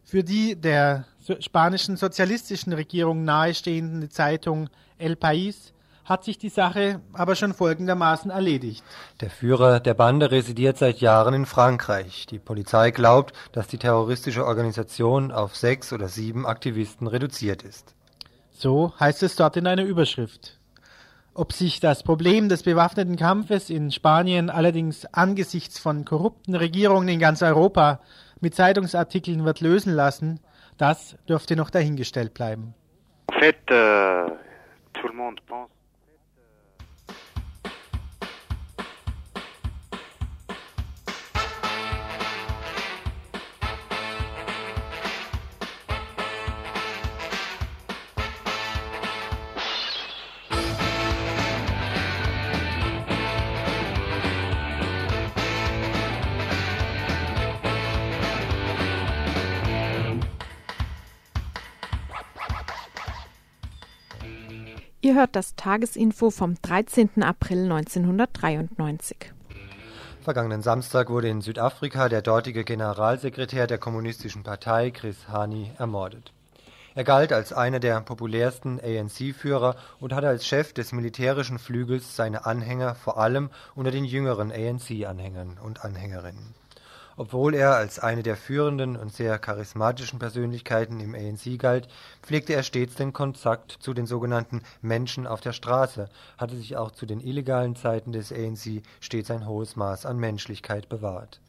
[0.04, 1.04] Für die der
[1.40, 5.72] spanischen sozialistischen Regierung nahestehende Zeitung El País
[6.08, 8.82] hat sich die Sache aber schon folgendermaßen erledigt.
[9.20, 12.26] Der Führer der Bande residiert seit Jahren in Frankreich.
[12.26, 17.94] Die Polizei glaubt, dass die terroristische Organisation auf sechs oder sieben Aktivisten reduziert ist.
[18.50, 20.58] So heißt es dort in einer Überschrift.
[21.34, 27.20] Ob sich das Problem des bewaffneten Kampfes in Spanien allerdings angesichts von korrupten Regierungen in
[27.20, 28.00] ganz Europa
[28.40, 30.40] mit Zeitungsartikeln wird lösen lassen,
[30.78, 32.74] das dürfte noch dahingestellt bleiben.
[33.30, 34.30] En fait, euh,
[34.94, 35.77] tout le monde pense.
[65.08, 67.22] Ihr hört das Tagesinfo vom 13.
[67.22, 69.32] April 1993.
[70.20, 76.34] Vergangenen Samstag wurde in Südafrika der dortige Generalsekretär der Kommunistischen Partei, Chris Hani, ermordet.
[76.94, 82.44] Er galt als einer der populärsten ANC-Führer und hatte als Chef des militärischen Flügels seine
[82.44, 86.54] Anhänger vor allem unter den jüngeren ANC-Anhängern und Anhängerinnen.
[87.20, 91.88] Obwohl er als eine der führenden und sehr charismatischen Persönlichkeiten im ANC galt,
[92.22, 96.92] pflegte er stets den Kontakt zu den sogenannten Menschen auf der Straße, hatte sich auch
[96.92, 101.40] zu den illegalen Zeiten des ANC stets ein hohes Maß an Menschlichkeit bewahrt.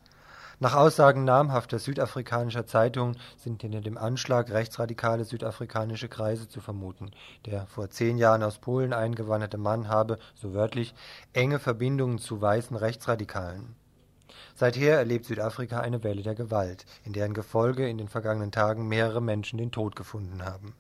[0.60, 7.12] Nach Aussagen namhafter südafrikanischer Zeitungen sind hinter dem Anschlag rechtsradikale südafrikanische Kreise zu vermuten.
[7.46, 10.96] Der vor zehn Jahren aus Polen eingewanderte Mann habe, so wörtlich,
[11.34, 13.76] enge Verbindungen zu weißen Rechtsradikalen.
[14.56, 19.22] Seither erlebt Südafrika eine Welle der Gewalt, in deren Gefolge in den vergangenen Tagen mehrere
[19.22, 20.74] Menschen den Tod gefunden haben.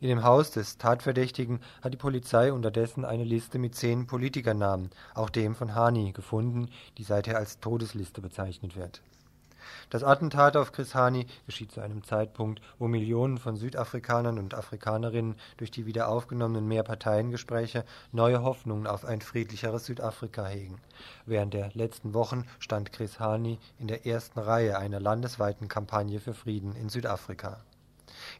[0.00, 5.30] In dem Haus des Tatverdächtigen hat die Polizei unterdessen eine Liste mit zehn Politikernamen, auch
[5.30, 9.00] dem von Hani, gefunden, die seither als Todesliste bezeichnet wird
[9.90, 15.36] das Attentat auf Chris Hani geschieht zu einem Zeitpunkt, wo Millionen von Südafrikanern und Afrikanerinnen
[15.56, 20.78] durch die wieder aufgenommenen Mehrparteiengespräche neue Hoffnungen auf ein friedlicheres Südafrika hegen.
[21.26, 26.34] Während der letzten Wochen stand Chris Hani in der ersten Reihe einer landesweiten Kampagne für
[26.34, 27.60] Frieden in Südafrika.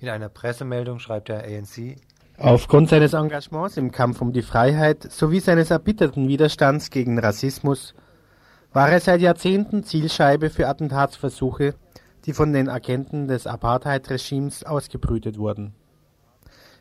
[0.01, 1.97] In einer Pressemeldung schreibt der ANC
[2.39, 7.95] Aufgrund seines Engagements im Kampf um die Freiheit sowie seines erbitterten Widerstands gegen Rassismus
[8.73, 11.75] war er seit Jahrzehnten Zielscheibe für Attentatsversuche,
[12.25, 15.75] die von den Agenten des Apartheid-Regimes ausgebrütet wurden.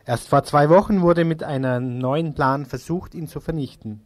[0.06, 4.02] Erst vor zwei Wochen wurde mit einem neuen Plan versucht, ihn zu vernichten.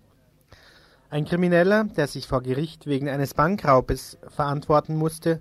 [1.10, 5.39] Ein Krimineller, der sich vor Gericht wegen eines Bankraubes verantworten musste,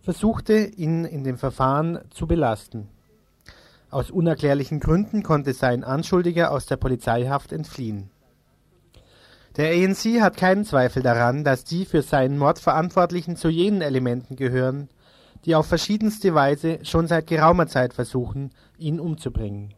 [0.00, 2.88] versuchte, ihn in dem Verfahren zu belasten.
[3.90, 8.10] Aus unerklärlichen Gründen konnte sein Anschuldiger aus der Polizeihaft entfliehen.
[9.56, 14.34] Der ANC hat keinen Zweifel daran, dass die für seinen Mord Verantwortlichen zu jenen Elementen
[14.34, 14.88] gehören,
[15.44, 19.74] die auf verschiedenste Weise schon seit geraumer Zeit versuchen, ihn umzubringen.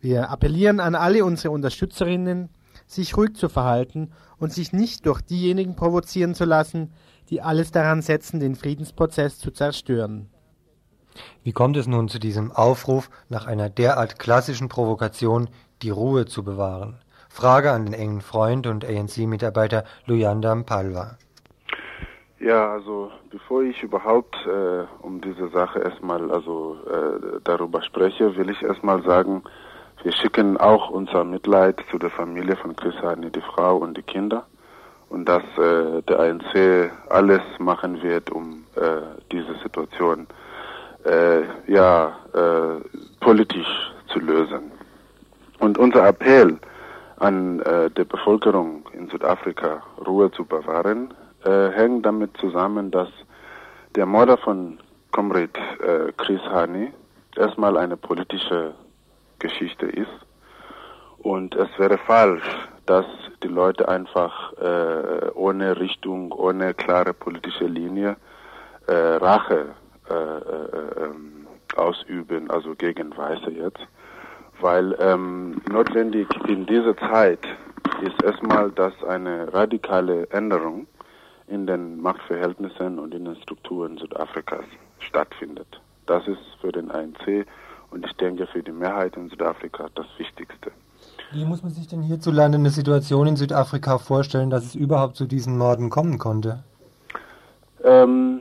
[0.00, 2.48] Wir appellieren an alle unsere Unterstützerinnen,
[2.86, 6.92] sich ruhig zu verhalten und sich nicht durch diejenigen provozieren zu lassen,
[7.28, 10.28] die alles daran setzen, den Friedensprozess zu zerstören.
[11.44, 15.50] Wie kommt es nun zu diesem Aufruf, nach einer derart klassischen Provokation
[15.82, 16.98] die Ruhe zu bewahren?
[17.32, 21.16] Frage an den engen Freund und ANC-Mitarbeiter Luyanda Mpalwa.
[22.40, 28.50] Ja, also bevor ich überhaupt äh, um diese Sache erstmal also äh, darüber spreche, will
[28.50, 29.44] ich erstmal sagen,
[30.02, 34.02] wir schicken auch unser Mitleid zu der Familie von Chris Hani, die Frau und die
[34.02, 34.44] Kinder
[35.08, 40.26] und dass äh, der ANC alles machen wird, um äh, diese Situation
[41.04, 42.80] äh, ja äh,
[43.20, 44.72] politisch zu lösen.
[45.60, 46.58] Und unser Appell
[47.20, 51.14] an äh, der Bevölkerung in Südafrika Ruhe zu bewahren,
[51.44, 53.08] äh, hängt damit zusammen, dass
[53.94, 54.78] der Mörder von
[55.12, 56.92] Comrade äh, Chris Hani
[57.36, 58.74] erstmal eine politische
[59.38, 60.08] Geschichte ist.
[61.18, 62.44] Und es wäre falsch,
[62.86, 63.04] dass
[63.42, 68.16] die Leute einfach äh, ohne Richtung, ohne klare politische Linie
[68.86, 69.74] äh, Rache
[70.08, 73.86] äh, äh, ähm, ausüben, also gegen Weiße jetzt
[74.60, 77.40] weil ähm, notwendig in dieser Zeit
[78.02, 80.86] ist erstmal, dass eine radikale Änderung
[81.48, 84.64] in den Machtverhältnissen und in den Strukturen Südafrikas
[85.00, 85.80] stattfindet.
[86.06, 87.46] Das ist für den ANC
[87.90, 90.70] und ich denke für die Mehrheit in Südafrika das Wichtigste.
[91.32, 95.26] Wie muss man sich denn hierzulande eine Situation in Südafrika vorstellen, dass es überhaupt zu
[95.26, 96.62] diesen Morden kommen konnte?
[97.82, 98.40] Ähm,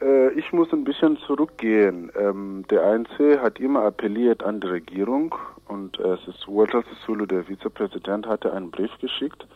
[0.00, 2.10] äh, ich muss ein bisschen zurückgehen.
[2.18, 5.34] Ähm, der ANC hat immer appelliert an die Regierung
[5.68, 9.46] und äh, es ist Walter Sisulu, der Vizepräsident, hatte einen Brief geschickt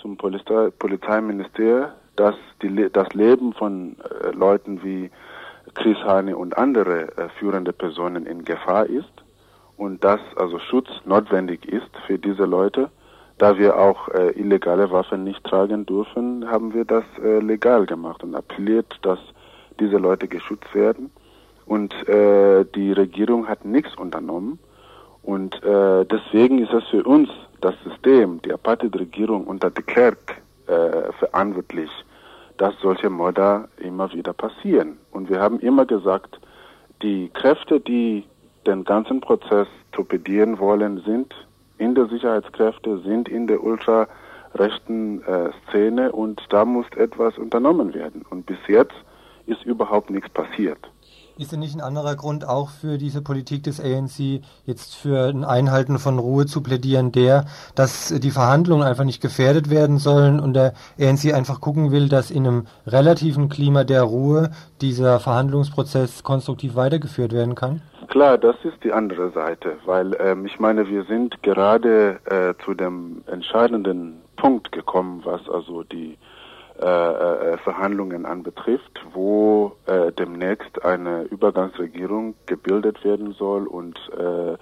[0.00, 5.10] zum Polizei Polizeiministerium, dass die, das Leben von äh, Leuten wie
[5.74, 9.12] Chris Hani und andere äh, führende Personen in Gefahr ist
[9.76, 12.90] und dass also Schutz notwendig ist für diese Leute.
[13.38, 18.22] Da wir auch äh, illegale Waffen nicht tragen dürfen, haben wir das äh, legal gemacht
[18.22, 19.18] und appelliert, dass
[19.80, 21.10] diese Leute geschützt werden.
[21.66, 24.58] Und äh, die Regierung hat nichts unternommen.
[25.22, 27.28] Und äh, deswegen ist es für uns,
[27.60, 31.90] das System, die Apartheid-Regierung unter de Klerk äh, verantwortlich,
[32.56, 34.98] dass solche Morde immer wieder passieren.
[35.12, 36.40] Und wir haben immer gesagt,
[37.02, 38.24] die Kräfte, die
[38.66, 41.34] den ganzen Prozess torpedieren wollen, sind
[41.78, 48.24] in der Sicherheitskräfte, sind in der ultrarechten äh, Szene und da muss etwas unternommen werden.
[48.28, 48.94] Und bis jetzt
[49.50, 50.78] ist überhaupt nichts passiert.
[51.40, 55.42] Ist denn nicht ein anderer Grund auch für diese Politik des ANC, jetzt für ein
[55.42, 60.52] Einhalten von Ruhe zu plädieren, der, dass die Verhandlungen einfach nicht gefährdet werden sollen und
[60.52, 64.50] der ANC einfach gucken will, dass in einem relativen Klima der Ruhe
[64.82, 67.80] dieser Verhandlungsprozess konstruktiv weitergeführt werden kann?
[68.08, 72.74] Klar, das ist die andere Seite, weil ähm, ich meine, wir sind gerade äh, zu
[72.74, 76.18] dem entscheidenden Punkt gekommen, was also die
[76.80, 76.84] äh,
[77.52, 84.56] äh, Verhandlungen anbetrifft, wo äh, demnächst eine Übergangsregierung gebildet werden soll und äh,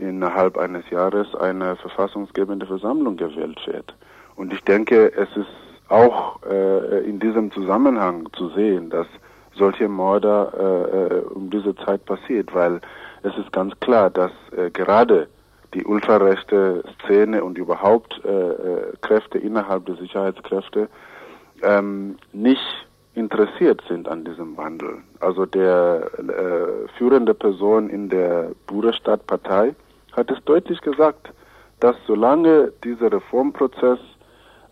[0.00, 3.94] innerhalb eines Jahres eine verfassungsgebende Versammlung gewählt wird.
[4.36, 5.48] Und ich denke, es ist
[5.88, 9.08] auch äh, in diesem Zusammenhang zu sehen, dass
[9.54, 12.80] solche Morde äh, um diese Zeit passiert, weil
[13.24, 15.26] es ist ganz klar, dass äh, gerade
[15.74, 20.88] die ultrarechte Szene und überhaupt äh, äh, Kräfte innerhalb der Sicherheitskräfte
[21.62, 24.98] ähm, nicht interessiert sind an diesem Wandel.
[25.20, 29.74] Also der äh, führende Person in der Bruderstadtpartei
[30.12, 31.32] hat es deutlich gesagt,
[31.80, 33.98] dass solange dieser Reformprozess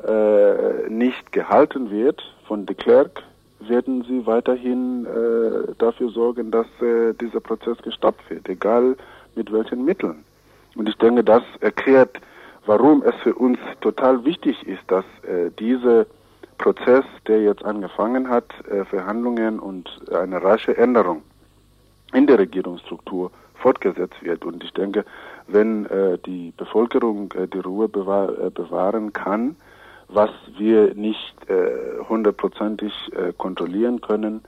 [0.06, 3.22] äh, nicht gehalten wird von de Klerk,
[3.60, 8.96] werden sie weiterhin äh, dafür sorgen, dass äh, dieser Prozess gestoppt wird, egal
[9.34, 10.24] mit welchen Mitteln.
[10.76, 12.20] Und ich denke, das erklärt,
[12.66, 16.06] warum es für uns total wichtig ist, dass äh, dieser
[16.58, 21.22] Prozess, der jetzt angefangen hat, äh, Verhandlungen und eine rasche Änderung
[22.12, 24.44] in der Regierungsstruktur fortgesetzt wird.
[24.44, 25.04] Und ich denke,
[25.46, 29.56] wenn äh, die Bevölkerung äh, die Ruhe bewahr, bewahren kann,
[30.08, 31.34] was wir nicht
[32.08, 32.92] hundertprozentig
[33.38, 34.42] kontrollieren können,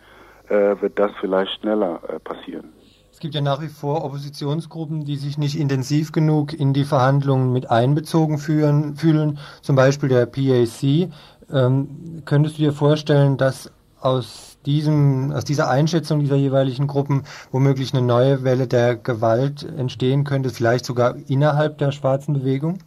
[0.48, 2.72] wird das vielleicht schneller passieren.
[3.16, 7.50] Es gibt ja nach wie vor Oppositionsgruppen, die sich nicht intensiv genug in die Verhandlungen
[7.50, 11.09] mit einbezogen fühlen, fühlen zum Beispiel der PAC.
[11.53, 17.22] Ähm, könntest du dir vorstellen, dass aus diesem, aus dieser Einschätzung dieser jeweiligen Gruppen
[17.53, 22.78] womöglich eine neue Welle der Gewalt entstehen könnte, vielleicht sogar innerhalb der schwarzen Bewegung?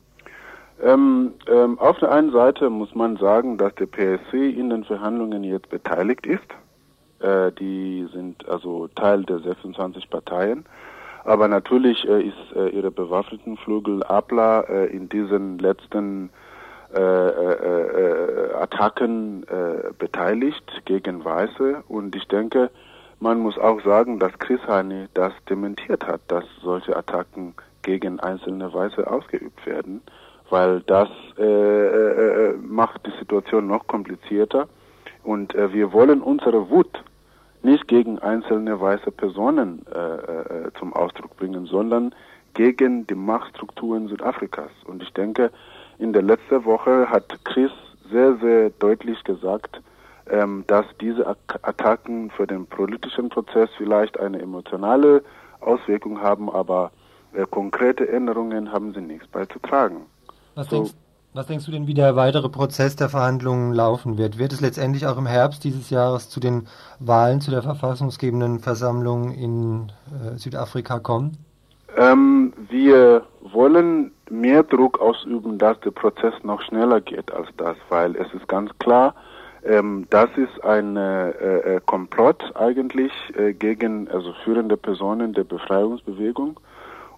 [0.81, 5.43] Ähm, ähm, auf der einen Seite muss man sagen, dass der PSC in den Verhandlungen
[5.43, 6.47] jetzt beteiligt ist.
[7.19, 10.65] Äh, die sind also Teil der 26 Parteien.
[11.25, 16.29] Aber natürlich äh, ist äh, ihre bewaffneten Flügel APLA äh, in diesen letzten
[16.95, 19.45] äh, äh, Attacken
[19.97, 21.83] beteiligt gegen Weiße.
[21.87, 22.69] Und ich denke,
[23.19, 28.73] man muss auch sagen, dass Chris Hani das dementiert hat, dass solche Attacken gegen einzelne
[28.73, 30.01] Weiße ausgeübt werden
[30.49, 34.67] weil das äh, äh, macht die Situation noch komplizierter
[35.23, 37.03] und äh, wir wollen unsere Wut
[37.61, 42.15] nicht gegen einzelne weiße Personen äh, äh, zum Ausdruck bringen, sondern
[42.53, 44.71] gegen die Machtstrukturen Südafrikas.
[44.85, 45.51] Und ich denke,
[45.99, 47.71] in der letzten Woche hat Chris
[48.09, 49.81] sehr, sehr deutlich gesagt,
[50.29, 55.23] ähm, dass diese Attacken für den politischen Prozess vielleicht eine emotionale
[55.59, 56.91] Auswirkung haben, aber
[57.33, 60.05] äh, konkrete Änderungen haben sie nichts beizutragen.
[60.55, 60.77] Was, so.
[60.77, 60.93] denkst,
[61.33, 64.39] was denkst du denn, wie der weitere Prozess der Verhandlungen laufen wird?
[64.39, 66.67] Wird es letztendlich auch im Herbst dieses Jahres zu den
[66.99, 71.37] Wahlen zu der verfassungsgebenden Versammlung in äh, Südafrika kommen?
[71.97, 78.15] Ähm, wir wollen mehr Druck ausüben, dass der Prozess noch schneller geht als das, weil
[78.15, 79.15] es ist ganz klar,
[79.63, 86.59] ähm, das ist ein äh, äh, Komplott eigentlich äh, gegen also führende Personen der Befreiungsbewegung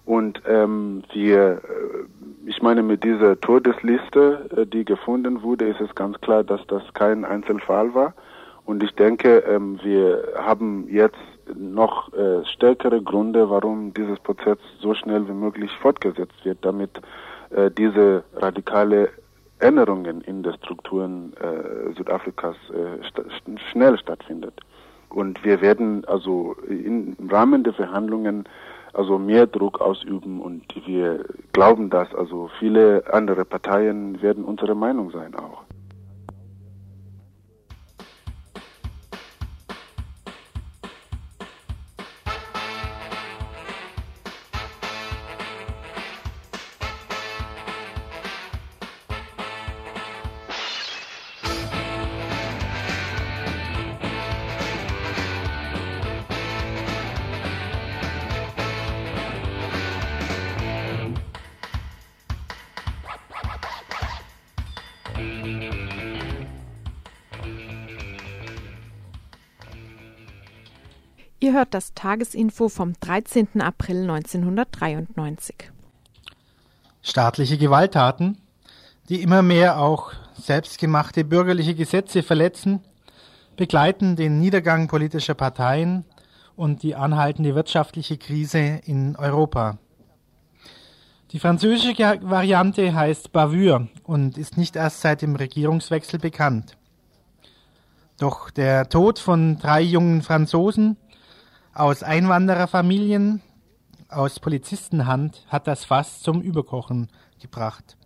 [0.04, 5.94] und ähm, wir, äh, ich meine, mit dieser Todesliste, äh, die gefunden wurde, ist es
[5.94, 8.14] ganz klar, dass das kein Einzelfall war.
[8.64, 11.16] Und ich denke, ähm, wir haben jetzt
[11.54, 16.90] noch äh, stärkere Gründe, warum dieses Prozess so schnell wie möglich fortgesetzt wird, damit
[17.50, 19.10] äh, diese radikale
[19.58, 24.54] Änderungen in den Strukturen äh, Südafrikas äh, st schnell stattfindet.
[25.08, 28.48] Und wir werden also im Rahmen der Verhandlungen
[28.94, 35.10] also mehr Druck ausüben und wir glauben dass Also viele andere Parteien werden unsere Meinung
[35.10, 35.62] sein auch.
[71.62, 73.60] Hört das Tagesinfo vom 13.
[73.60, 75.70] April 1993.
[77.02, 78.38] Staatliche Gewalttaten,
[79.08, 82.80] die immer mehr auch selbstgemachte bürgerliche Gesetze verletzen,
[83.54, 86.04] begleiten den Niedergang politischer Parteien
[86.56, 89.78] und die anhaltende wirtschaftliche Krise in Europa.
[91.30, 96.76] Die französische Variante heißt Bavure und ist nicht erst seit dem Regierungswechsel bekannt.
[98.18, 100.96] Doch der Tod von drei jungen Franzosen
[101.74, 103.40] aus Einwandererfamilien
[104.08, 107.08] aus Polizistenhand hat das Fass zum Überkochen
[107.40, 107.96] gebracht.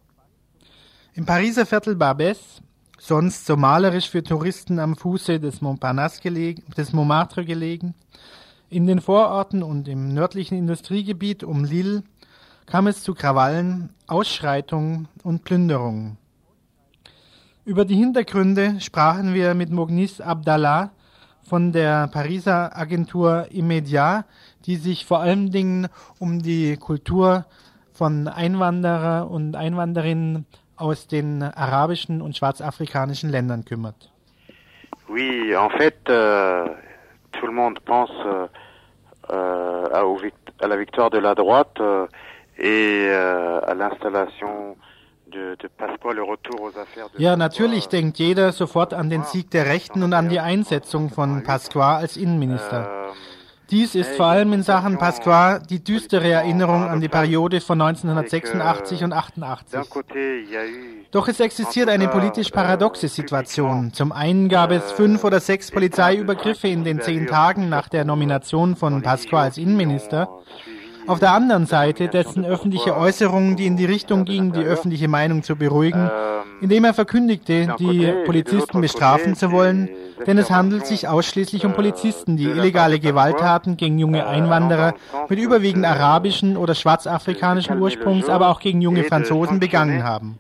[1.15, 2.61] Im Pariser Viertel Barbès,
[2.99, 7.95] sonst so malerisch für Touristen am Fuße des Montparnasse gelegen, des Montmartre gelegen,
[8.69, 12.05] in den Vororten und im nördlichen Industriegebiet um Lille
[12.67, 16.19] kam es zu Krawallen, Ausschreitungen und Plünderungen.
[17.65, 20.91] Über die Hintergründe sprachen wir mit Mognis Abdallah
[21.49, 24.25] von der Pariser Agentur Immedia,
[24.67, 25.89] die sich vor allen Dingen
[26.19, 27.45] um die Kultur
[27.93, 34.11] von Einwanderer und Einwanderinnen aus den arabischen und schwarzafrikanischen Ländern kümmert.
[35.09, 36.69] Oui, en fait, euh,
[37.33, 38.11] tout le monde pense
[39.31, 41.81] euh, à, la victoire de la droite.
[41.81, 42.07] Euh,
[42.59, 44.77] et euh, à l'installation
[47.19, 51.43] Ja, natürlich denkt jeder sofort an den Sieg der Rechten und an die Einsetzung von
[51.43, 53.09] Pasqua als Innenminister.
[53.09, 53.13] Euh,
[53.71, 59.03] Dies ist vor allem in Sachen Pasqua die düstere Erinnerung an die Periode von 1986
[59.03, 59.81] und 88.
[61.11, 63.93] Doch es existiert eine politisch paradoxe Situation.
[63.93, 68.77] Zum einen gab es fünf oder sechs Polizeiübergriffe in den zehn Tagen nach der Nomination
[68.77, 70.29] von Pasqua als Innenminister.
[71.07, 75.43] Auf der anderen Seite dessen öffentliche Äußerungen, die in die Richtung gingen, die öffentliche Meinung
[75.43, 76.11] zu beruhigen,
[76.61, 79.89] indem er verkündigte, die Polizisten bestrafen zu wollen,
[80.27, 84.95] denn es handelt sich ausschließlich um Polizisten, die illegale Gewalttaten gegen junge Einwanderer
[85.29, 90.39] mit überwiegend arabischen oder schwarzafrikanischen Ursprungs, aber auch gegen junge Franzosen begangen haben.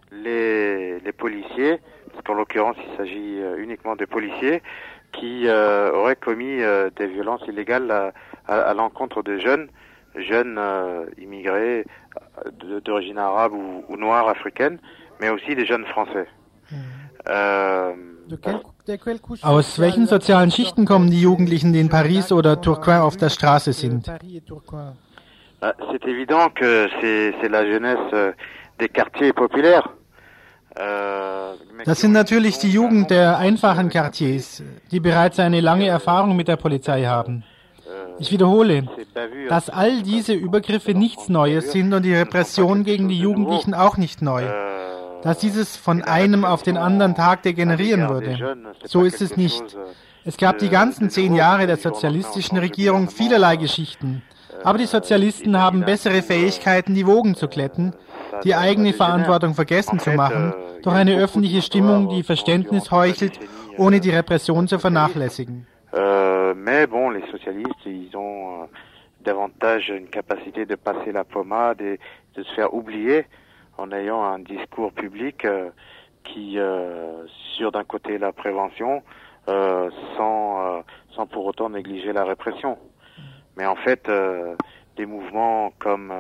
[2.29, 4.61] En l'occurrence, il s'agit uniquement de policiers
[5.13, 8.13] qui euh, auraient commis euh, des violences illégales
[8.49, 9.69] à l'encontre de jeunes
[10.19, 11.85] jeunes euh, immigrés
[12.85, 14.79] d'origine arabe ou, ou, noire africaine,
[15.21, 16.27] mais aussi des jeunes français.
[17.29, 17.93] Euh,
[19.43, 23.73] Aus welchen sozialen Schichten kommen die Jugendlichen, die in Paris oder Tourcoing auf der Straße
[23.73, 24.11] sind?
[25.91, 28.33] C'est évident que c'est la jeunesse euh,
[28.79, 29.89] des quartiers populaires.
[31.87, 36.57] Das sind natürlich die Jugend der einfachen Quartiers, die bereits eine lange Erfahrung mit der
[36.57, 37.45] Polizei haben.
[38.19, 38.85] Ich wiederhole,
[39.49, 44.23] dass all diese Übergriffe nichts Neues sind und die Repression gegen die Jugendlichen auch nicht
[44.23, 44.45] neu.
[45.23, 48.57] Dass dieses von einem auf den anderen Tag degenerieren würde.
[48.85, 49.63] So ist es nicht.
[50.25, 54.23] Es gab die ganzen zehn Jahre der sozialistischen Regierung vielerlei Geschichten.
[54.65, 57.95] Aber die Sozialisten haben bessere Fähigkeiten, die Wogen zu glätten,
[58.43, 63.39] die eigene Verantwortung vergessen zu machen, durch eine öffentliche Stimmung, die Verständnis heuchelt,
[63.77, 65.67] ohne die Repression zu vernachlässigen.
[65.95, 68.67] Euh, mais bon, les socialistes, ils ont euh,
[69.21, 71.99] davantage une capacité de passer la pommade et
[72.35, 73.27] de se faire oublier
[73.79, 75.71] en ayant un discours public euh,
[76.25, 76.59] qui,
[77.57, 79.05] sur d'un côté la prévention,
[79.47, 80.83] sans,
[81.15, 82.77] sans pour autant négliger la répression.
[83.57, 84.11] Mais en fait,
[84.97, 86.13] des mouvements comme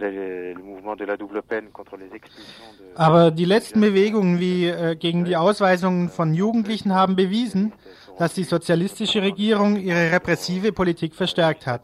[0.00, 2.64] le mouvement de la double peine contre les expulsions
[2.96, 7.72] Aber die letzten Bewegungen wie äh, gegen die Ausweisungen von Jugendlichen haben bewiesen,
[8.18, 11.82] dass die sozialistische Regierung ihre repressive Politik verstärkt hat.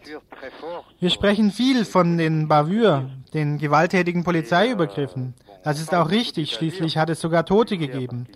[1.01, 3.05] Wir sprechen viel von den Bavures,
[3.35, 5.35] den gewalttätigen Polizeiübergriffen.
[5.64, 8.26] Das ist auch richtig, schließlich hat es sogar Tote gegeben.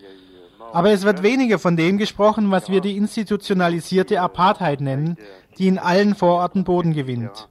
[0.73, 5.19] Aber es wird weniger von dem gesprochen, was wir die institutionalisierte Apartheid nennen,
[5.59, 7.49] die in allen Vororten Boden gewinnt.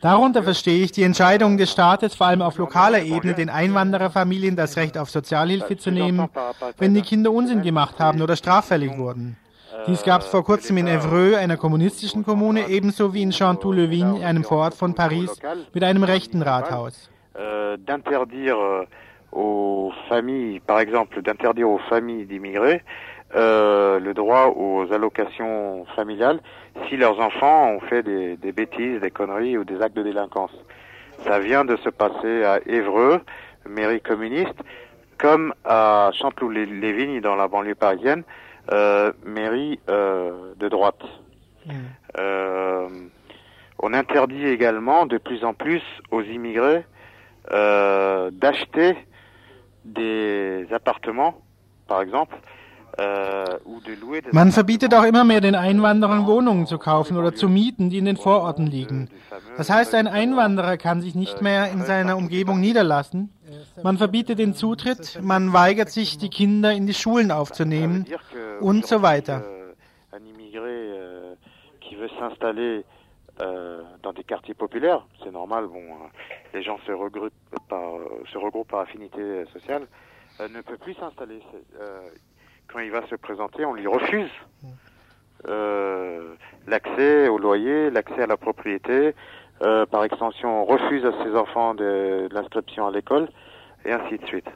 [0.00, 4.76] Darunter verstehe ich die Entscheidung des Staates, vor allem auf lokaler Ebene, den Einwandererfamilien das
[4.76, 6.28] Recht auf Sozialhilfe zu nehmen,
[6.78, 9.36] wenn die Kinder Unsinn gemacht haben oder straffällig wurden.
[9.86, 14.44] Dies gab es vor kurzem in Evreux, einer kommunistischen Kommune, ebenso wie in Chantou-le-Vigne, einem
[14.44, 15.40] Vorort von Paris,
[15.72, 17.10] mit einem rechten Rathaus.
[17.86, 18.86] D'interdire
[19.30, 22.82] aux familles, par exemple, d'interdire aux familles d'immigrés
[23.34, 26.40] euh, le droit aux allocations familiales
[26.88, 30.52] si leurs enfants ont fait des, des, bêtises, des conneries ou des actes de délinquance.
[31.24, 33.20] Ça vient de se passer à Évreux,
[33.68, 34.58] mairie communiste,
[35.18, 38.22] comme à Chanteloup-les-Vignes dans la banlieue parisienne,
[38.72, 41.02] euh, mairie euh, de droite.
[41.66, 41.72] Mm.
[42.18, 42.88] Euh,
[43.80, 46.84] on interdit également de plus en plus aux immigrés
[47.52, 48.96] euh, d'acheter
[49.84, 51.40] des appartements,
[51.86, 52.36] par exemple,
[54.32, 58.04] Man verbietet auch immer mehr den Einwanderern Wohnungen zu kaufen oder zu mieten, die in
[58.04, 59.08] den Vororten liegen.
[59.56, 63.32] Das heißt, ein Einwanderer kann sich nicht mehr in seiner Umgebung niederlassen.
[63.82, 68.04] Man verbietet den Zutritt, man weigert sich, die Kinder in die Schulen aufzunehmen
[68.60, 69.44] und so weiter.
[71.98, 72.82] de s'installer
[73.40, 77.32] euh, dans des quartiers populaires, c'est normal, bon, euh, les gens se regroupent
[77.68, 79.86] par, euh, se regroupent par affinité euh, sociale,
[80.40, 81.40] euh, ne peut plus s'installer.
[82.72, 84.30] Quand il va se présenter, on lui refuse
[85.48, 86.34] euh,
[86.66, 89.14] l'accès au loyer, l'accès à la propriété.
[89.62, 93.28] Euh, par extension, on refuse à ses enfants de, de l'inscription à l'école,
[93.84, 94.46] et ainsi de suite.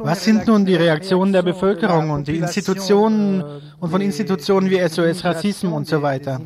[0.00, 3.42] Was sind nun die Reaktionen der Bevölkerung und die Institutionen
[3.80, 6.38] und von Institutionen wie SOS Racisme und so weiter?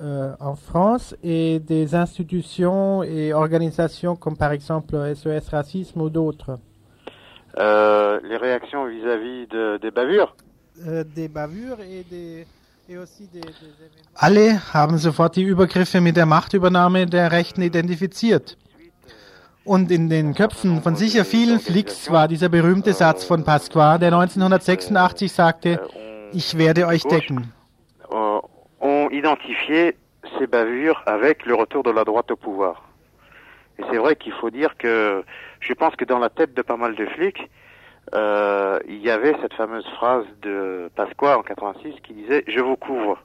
[0.00, 6.58] Euh, en France et des institutions et organisations comme par exemple SOS Racisme ou d'autres.
[7.56, 10.34] Euh, les réactions vis-à-vis de, des bavures
[10.86, 12.46] Euh, des bavures et des
[12.88, 13.50] et aussi des, des
[14.14, 18.56] Alle haben sofort die Übergriffe mit der Machtübernahme der Rechten identifiziert.
[19.64, 24.12] Und in den Köpfen von sicher vielen Flicks war dieser berühmte Satz von Pasqua, der
[24.14, 25.80] 1986 sagte,
[26.32, 27.52] ich werde euch decken.
[28.10, 28.40] euh,
[28.80, 29.96] ont identifié
[30.38, 32.87] ces bavures avec le retour de la droite au pouvoir.
[33.78, 35.24] Et c'est vrai qu'il faut dire que
[35.60, 37.48] je pense que dans la tête de pas mal de flics,
[38.14, 42.76] euh, il y avait cette fameuse phrase de Pasqua en 86 qui disait Je vous
[42.76, 43.18] couvre.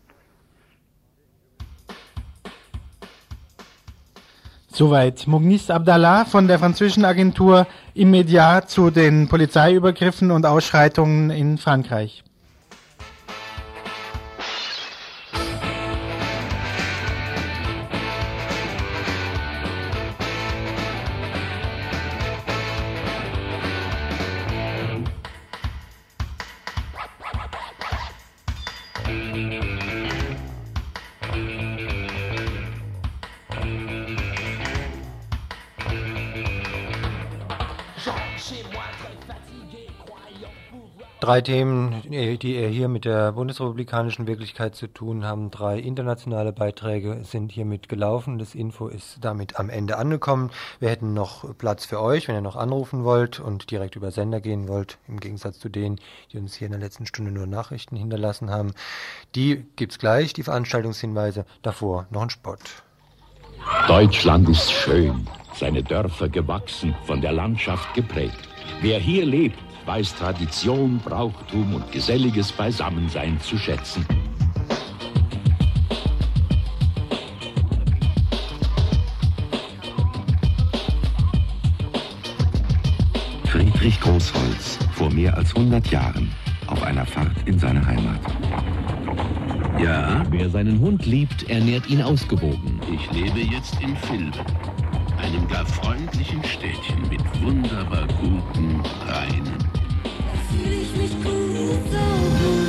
[4.68, 12.24] Soweit Mognis Abdallah von der französischen Agentur Immedia zu den Polizeiübergriffen und Ausschreitungen in Frankreich.
[41.24, 45.52] Drei Themen, die eher hier mit der bundesrepublikanischen Wirklichkeit zu tun haben.
[45.52, 48.40] Drei internationale Beiträge sind hiermit gelaufen.
[48.40, 50.52] Das Info ist damit am Ende angekommen.
[50.82, 54.42] Wir hätten noch Platz für euch, wenn ihr noch anrufen wollt und direkt über Sender
[54.42, 55.98] gehen wollt, im Gegensatz zu denen,
[56.34, 58.74] die uns hier in der letzten Stunde nur Nachrichten hinterlassen haben.
[59.34, 61.46] Die gibt's gleich, die Veranstaltungshinweise.
[61.62, 62.58] Davor noch ein Spot.
[63.88, 68.50] Deutschland ist schön, seine Dörfer gewachsen, von der Landschaft geprägt.
[68.82, 74.06] Wer hier lebt, weiß Tradition, Brauchtum und geselliges Beisammensein zu schätzen.
[83.46, 86.32] Friedrich Großholz vor mehr als 100 Jahren
[86.68, 88.20] auf einer Fahrt in seine Heimat.
[89.80, 92.80] Ja, wer seinen Hund liebt, ernährt ihn ausgewogen.
[92.94, 94.46] Ich lebe jetzt in Vilben,
[95.24, 99.58] einem gar freundlichen Städtchen mit wunderbar guten Rheinen.
[100.50, 102.06] Fühl ich mich gut, so
[102.42, 102.62] gut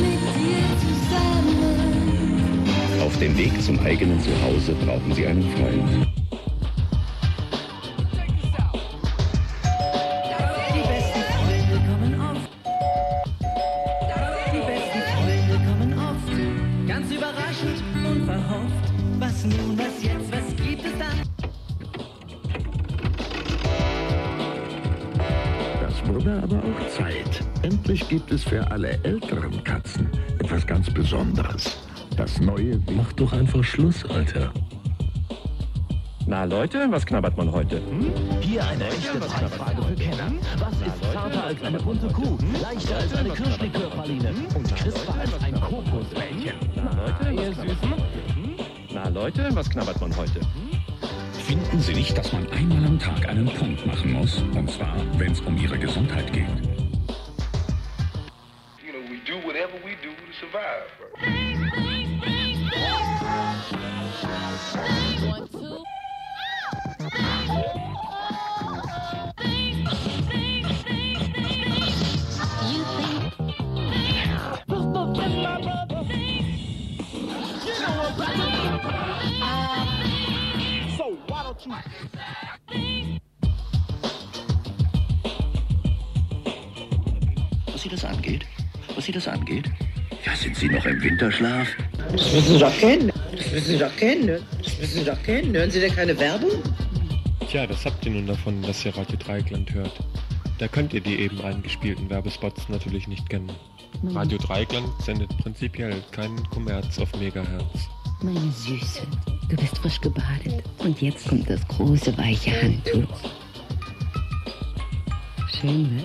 [0.00, 1.44] mit dir zusammen.
[3.02, 6.23] Auf dem Weg zum eigenen Zuhause brauchen Sie einen Freund.
[28.54, 31.76] Für alle älteren Katzen etwas ganz Besonderes.
[32.16, 32.80] Das neue...
[32.96, 34.52] Mach doch einfach Schluss, Alter.
[36.28, 37.78] Na Leute, was knabbert man heute?
[37.78, 38.12] Hm?
[38.40, 40.32] Hier eine echte Zeitfrage für Kenner.
[40.60, 45.60] Was ist zarter als eine bunte Kuh, leichter als eine Kirschlikörpraline und crisper als ein
[45.60, 46.54] Kokosbällchen?
[46.76, 47.92] Na Leute, ihr Süßen?
[47.92, 48.54] Hm?
[48.92, 50.38] Na Leute, was knabbert man heute?
[50.38, 50.78] Hm?
[51.32, 54.44] Finden Sie nicht, dass man einmal am Tag einen Punkt machen muss?
[54.54, 56.73] Und zwar, wenn es um Ihre Gesundheit geht.
[92.84, 93.12] Kennen.
[93.32, 94.42] Das müssen Sie doch kennen.
[94.62, 95.54] Das müssen Sie doch kennen.
[95.54, 96.50] Hören Sie denn keine Werbung?
[97.48, 99.92] Tja, das habt ihr nun davon, dass ihr Radio Dreieckland hört.
[100.58, 103.50] Da könnt ihr die eben eingespielten Werbespots natürlich nicht kennen.
[104.10, 107.88] Radio Dreieckland sendet prinzipiell keinen Kommerz auf Megahertz.
[108.22, 109.02] Meine Süße,
[109.48, 110.62] du bist frisch gebadet.
[110.78, 113.30] Und jetzt kommt das große weiche Handtuch.
[115.60, 116.02] Schön, ne?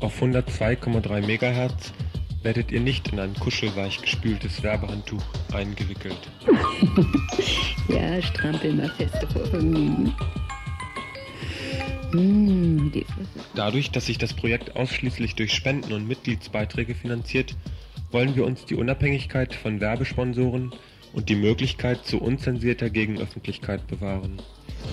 [0.00, 1.92] Auf 102,3 Megahertz
[2.46, 6.30] werdet ihr nicht in ein kuschelweich gespültes Werbehandtuch eingewickelt.
[7.88, 10.14] ja, strampel mal feste vor Vergnügen.
[12.14, 13.04] Die
[13.56, 17.56] Dadurch, dass sich das Projekt ausschließlich durch Spenden und Mitgliedsbeiträge finanziert,
[18.12, 20.72] wollen wir uns die Unabhängigkeit von Werbesponsoren
[21.14, 24.40] und die Möglichkeit zu unzensierter Gegenöffentlichkeit bewahren.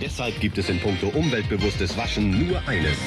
[0.01, 2.97] Deshalb gibt es in puncto umweltbewusstes Waschen nur eines.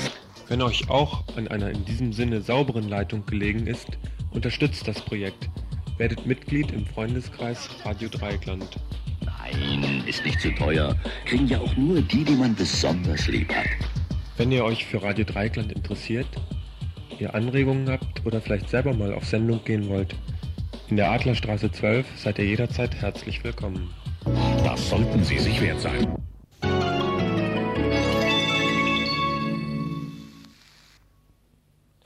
[0.49, 3.99] Wenn euch auch an einer in diesem Sinne sauberen Leitung gelegen ist,
[4.31, 5.49] unterstützt das Projekt.
[5.99, 8.79] Werdet Mitglied im Freundeskreis Radio Dreieckland.
[9.25, 10.95] Nein, ist nicht zu teuer.
[11.25, 13.67] Kriegen ja auch nur die, die man besonders lieb hat.
[14.37, 16.29] Wenn ihr euch für Radio Dreieckland interessiert,
[17.19, 20.15] ihr Anregungen habt oder vielleicht selber mal auf Sendung gehen wollt,
[20.89, 23.91] in der Adlerstraße 12 seid ihr jederzeit herzlich willkommen.
[24.63, 26.16] Das sollten Sie sich wert sein.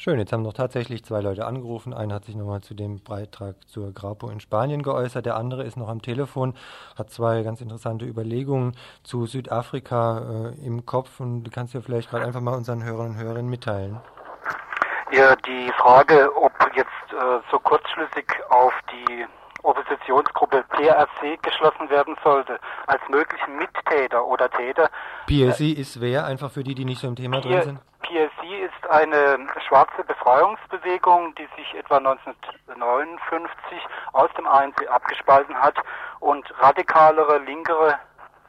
[0.02, 1.92] Schön, jetzt haben noch tatsächlich zwei Leute angerufen.
[1.92, 5.26] Einer hat sich nochmal zu dem Beitrag zur Grapo in Spanien geäußert.
[5.26, 6.54] Der andere ist noch am Telefon,
[6.96, 11.20] hat zwei ganz interessante Überlegungen zu Südafrika äh, im Kopf.
[11.20, 14.00] Und du kannst ja vielleicht gerade einfach mal unseren Hörern und Hörerinnen mitteilen.
[15.12, 19.26] Ja, die Frage, ob jetzt äh, so kurzschlüssig auf die
[19.62, 24.90] Oppositionsgruppe PRC geschlossen werden sollte, als möglichen Mittäter oder Täter.
[25.26, 26.24] PSC ist wer?
[26.24, 27.80] Einfach für die, die nicht so im Thema drin sind?
[28.02, 29.38] PSC ist eine
[29.68, 33.78] schwarze Befreiungsbewegung, die sich etwa 1959
[34.12, 35.76] aus dem ANC abgespalten hat
[36.18, 37.98] und radikalere, linkere,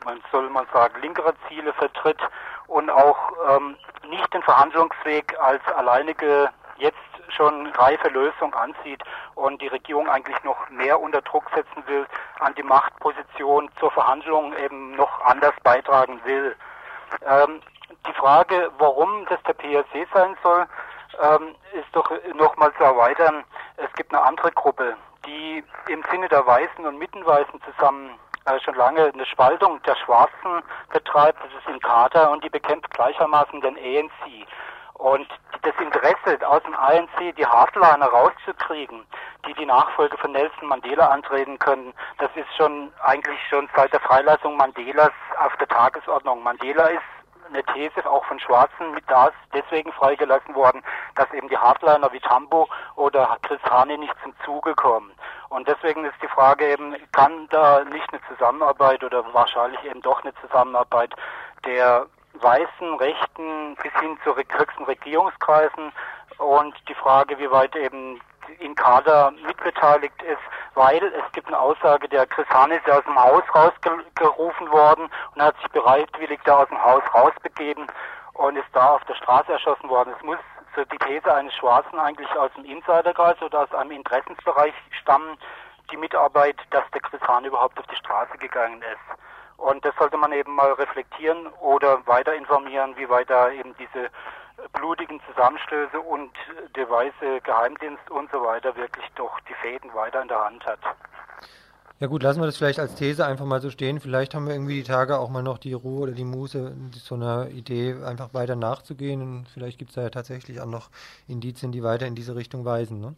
[0.03, 2.19] man soll man sagen, linkere Ziele vertritt
[2.67, 3.75] und auch ähm,
[4.09, 6.97] nicht den Verhandlungsweg als alleinige jetzt
[7.31, 9.03] schon reife Lösung ansieht
[9.35, 12.05] und die Regierung eigentlich noch mehr unter Druck setzen will,
[12.39, 16.55] an die Machtposition zur Verhandlung eben noch anders beitragen will.
[17.25, 17.61] Ähm,
[18.07, 20.65] die Frage, warum das der PRC sein soll,
[21.21, 23.43] ähm, ist doch nochmal zu erweitern.
[23.77, 28.75] Es gibt eine andere Gruppe, die im Sinne der Weißen und Mittenweißen zusammen äh, schon
[28.75, 31.39] lange eine Spaltung der Schwarzen betreibt.
[31.43, 34.47] Das ist in Kader und die bekämpft gleichermaßen den ANC.
[34.95, 35.27] Und
[35.63, 39.05] das Interesse aus dem ANC, die Hardliner rauszukriegen,
[39.47, 43.99] die die Nachfolge von Nelson Mandela antreten können, das ist schon eigentlich schon seit der
[43.99, 46.43] Freilassung Mandelas auf der Tagesordnung.
[46.43, 47.01] Mandela ist
[47.51, 50.81] eine These auch von Schwarzen mit da deswegen freigelassen worden,
[51.15, 55.11] dass eben die Hardliner wie Tambo oder Chris Hani nicht zum Zuge kommen.
[55.49, 60.23] Und deswegen ist die Frage eben, kann da nicht eine Zusammenarbeit oder wahrscheinlich eben doch
[60.23, 61.13] eine Zusammenarbeit
[61.65, 65.91] der weißen, rechten bis hin zu höchsten Regierungskreisen
[66.37, 68.19] und die Frage, wie weit eben
[68.59, 70.41] in Kader mitbeteiligt ist,
[70.73, 75.09] weil es gibt eine Aussage, der Chris Hahn ist ja aus dem Haus rausgerufen worden
[75.35, 77.87] und hat sich bereitwillig da aus dem Haus rausbegeben
[78.33, 80.13] und ist da auf der Straße erschossen worden.
[80.17, 80.39] Es muss
[80.75, 85.37] so die These eines Schwarzen eigentlich aus dem Insiderkreis oder aus einem Interessensbereich stammen,
[85.91, 89.30] die Mitarbeit, dass der Chris Hahn überhaupt auf die Straße gegangen ist.
[89.61, 94.09] Und das sollte man eben mal reflektieren oder weiter informieren, wie weit da eben diese
[94.73, 96.31] blutigen Zusammenstöße und
[96.75, 100.79] der weiße Geheimdienst und so weiter wirklich doch die Fäden weiter in der Hand hat.
[101.99, 103.99] Ja gut, lassen wir das vielleicht als These einfach mal so stehen.
[103.99, 107.13] Vielleicht haben wir irgendwie die Tage auch mal noch die Ruhe oder die Muße, so
[107.13, 109.21] einer Idee einfach weiter nachzugehen.
[109.21, 110.89] Und vielleicht gibt es da ja tatsächlich auch noch
[111.27, 112.99] Indizien, die weiter in diese Richtung weisen.
[112.99, 113.13] Ne?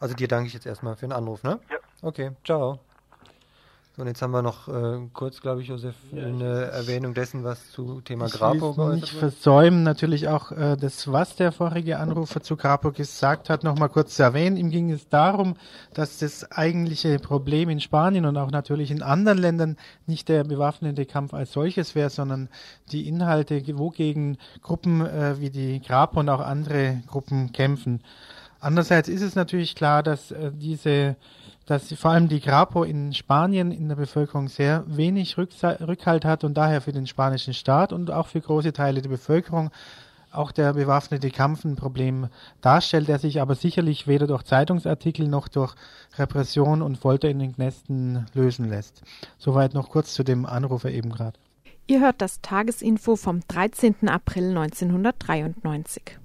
[0.00, 1.42] Also dir danke ich jetzt erstmal für den Anruf.
[1.42, 1.60] Ne?
[1.70, 1.78] Ja.
[2.02, 2.78] Okay, ciao.
[4.00, 8.00] Und jetzt haben wir noch äh, kurz, glaube ich, Josef, eine Erwähnung dessen, was zu
[8.00, 12.56] Thema Grapo Ich will nicht versäumen, natürlich auch äh, das, was der vorige Anrufer zu
[12.56, 14.56] Grapo gesagt hat, nochmal kurz zu erwähnen.
[14.56, 15.54] Ihm ging es darum,
[15.92, 19.76] dass das eigentliche Problem in Spanien und auch natürlich in anderen Ländern
[20.06, 22.48] nicht der bewaffnete Kampf als solches wäre, sondern
[22.92, 28.00] die Inhalte, wogegen Gruppen äh, wie die Grapo und auch andere Gruppen kämpfen.
[28.60, 31.16] Andererseits ist es natürlich klar, dass äh, diese
[31.70, 36.54] dass vor allem die Grapo in Spanien in der Bevölkerung sehr wenig Rückhalt hat und
[36.54, 39.70] daher für den spanischen Staat und auch für große Teile der Bevölkerung
[40.32, 42.26] auch der bewaffnete Kampf ein Problem
[42.60, 45.74] darstellt, der sich aber sicherlich weder durch Zeitungsartikel noch durch
[46.18, 49.02] Repression und Folter in den Knästen lösen lässt.
[49.38, 51.38] Soweit noch kurz zu dem Anrufer eben gerade.
[51.86, 54.08] Ihr hört das Tagesinfo vom 13.
[54.08, 56.19] April 1993.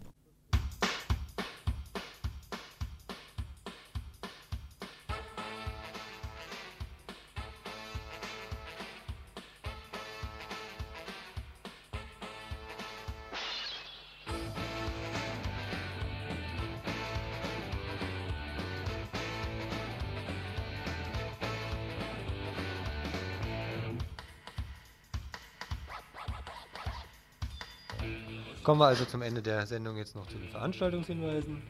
[28.65, 31.61] Kommen wir also zum Ende der Sendung jetzt noch zu den Veranstaltungshinweisen.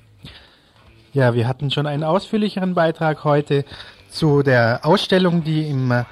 [1.12, 3.66] Ja, wir hatten schon einen ausführlicheren Beitrag heute
[4.10, 6.06] zu der Ausstellung, die im,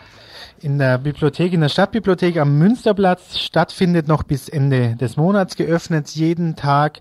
[0.60, 6.10] in der Bibliothek, in der Stadtbibliothek am Münsterplatz stattfindet, noch bis Ende des Monats geöffnet,
[6.10, 7.00] jeden Tag.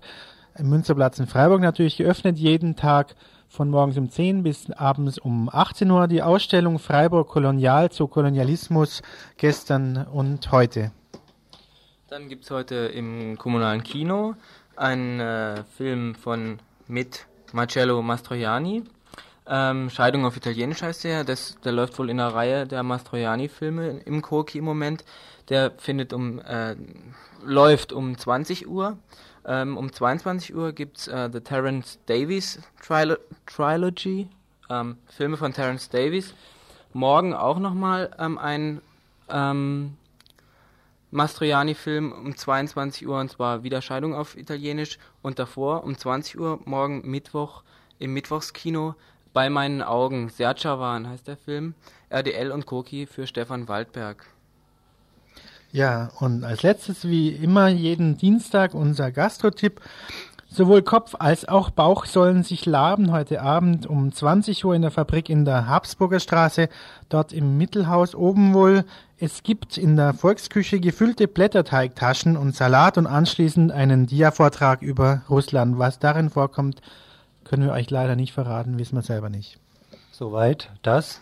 [0.57, 3.15] Im Münsterplatz in Freiburg natürlich geöffnet, jeden Tag
[3.49, 6.07] von morgens um 10 bis abends um 18 Uhr.
[6.07, 9.01] Die Ausstellung Freiburg Kolonial zu Kolonialismus
[9.35, 10.93] gestern und heute.
[12.13, 14.35] Dann gibt es heute im kommunalen Kino
[14.75, 18.83] einen äh, Film von mit Marcello Mastroianni.
[19.47, 21.23] Ähm, Scheidung auf Italienisch heißt der.
[21.23, 25.03] Das, der läuft wohl in der Reihe der Mastroianni-Filme im Koki im Moment.
[25.49, 26.75] Der findet um äh,
[27.43, 28.95] läuft um 20 Uhr.
[29.47, 33.15] Ähm, um 22 Uhr gibt's äh, The Terence Davies Trilo
[33.47, 34.29] Trilogy,
[34.69, 36.35] ähm, Filme von Terence Davies.
[36.93, 38.83] Morgen auch nochmal ähm, ein
[39.29, 39.97] ähm,
[41.13, 47.09] Mastroianni-Film um 22 Uhr und zwar Wiederscheidung auf Italienisch und davor um 20 Uhr morgen
[47.09, 47.63] Mittwoch
[47.99, 48.95] im Mittwochskino
[49.31, 50.29] bei meinen Augen.
[50.29, 51.75] Serchawan heißt der Film.
[52.09, 54.25] RDL und Koki für Stefan Waldberg.
[55.71, 59.81] Ja, und als letztes wie immer jeden Dienstag unser Gastrotipp.
[60.53, 64.91] Sowohl Kopf als auch Bauch sollen sich laben heute Abend um 20 Uhr in der
[64.91, 66.69] Fabrik in der Habsburger Straße,
[67.09, 68.85] dort im Mittelhaus oben wohl.
[69.17, 75.79] Es gibt in der Volksküche gefüllte Blätterteigtaschen und Salat und anschließend einen Dia-Vortrag über Russland.
[75.79, 76.81] Was darin vorkommt,
[77.45, 79.57] können wir euch leider nicht verraten, wissen wir selber nicht.
[80.11, 81.21] Soweit das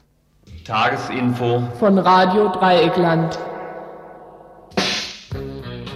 [0.65, 3.39] Tagesinfo von Radio Dreieckland.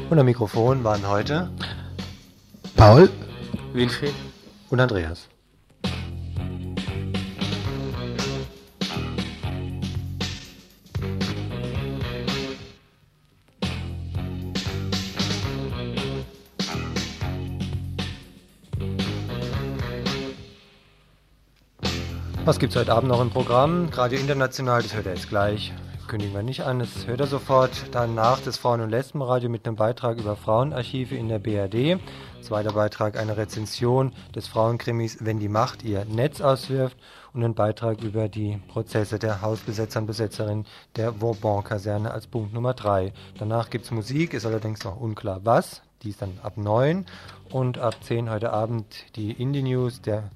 [0.09, 1.49] Und am Mikrofon waren heute
[2.75, 3.09] Paul,
[3.73, 4.13] Winfried
[4.69, 5.29] und Andreas.
[22.43, 23.89] Was gibt's heute Abend noch im Programm?
[23.93, 25.73] Radio International, das hört ihr jetzt gleich.
[26.07, 27.71] Kündigen wir nicht an, das hört er sofort.
[27.91, 31.99] Danach das Frauen- und Lesbenradio mit einem Beitrag über Frauenarchive in der BRD.
[32.41, 36.95] Zweiter Beitrag eine Rezension des Frauenkrimis Wenn die Macht ihr Netz auswirft
[37.33, 42.75] und ein Beitrag über die Prozesse der Hausbesetzer und Besetzerin der Vauban-Kaserne als Punkt Nummer
[42.75, 43.11] 3.
[43.39, 45.81] Danach gibt's Musik, ist allerdings noch unklar was.
[46.03, 47.07] Die ist dann ab 9
[47.49, 48.85] und ab 10 heute Abend
[49.15, 50.29] die Indie News, der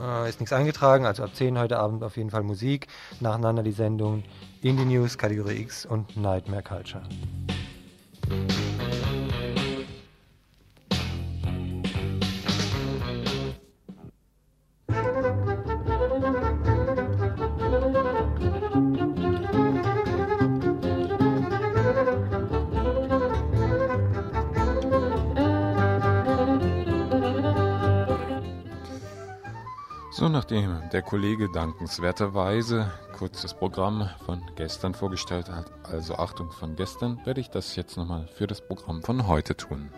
[0.00, 2.86] äh, ist nichts eingetragen, also ab 10 heute Abend auf jeden Fall Musik.
[3.18, 4.22] Nacheinander die Sendung
[4.62, 7.02] Indie News, Kategorie X und Nightmare Culture.
[30.92, 37.40] Der Kollege dankenswerterweise kurz das Programm von gestern vorgestellt hat, also Achtung von gestern, werde
[37.40, 39.90] ich das jetzt nochmal für das Programm von heute tun.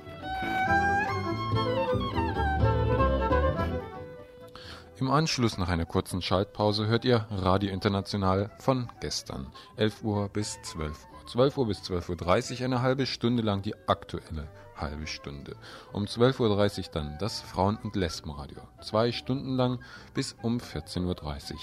[4.99, 10.61] Im Anschluss nach einer kurzen Schaltpause hört ihr Radio International von gestern, 11 Uhr bis
[10.62, 11.26] 12 Uhr.
[11.26, 14.49] 12 Uhr bis 12.30 Uhr eine halbe Stunde lang die aktuelle
[14.82, 15.56] halbe Stunde.
[15.92, 18.60] Um 12.30 Uhr dann das Frauen- und Lesbenradio.
[18.82, 19.78] Zwei Stunden lang
[20.12, 21.58] bis um 14.30 Uhr.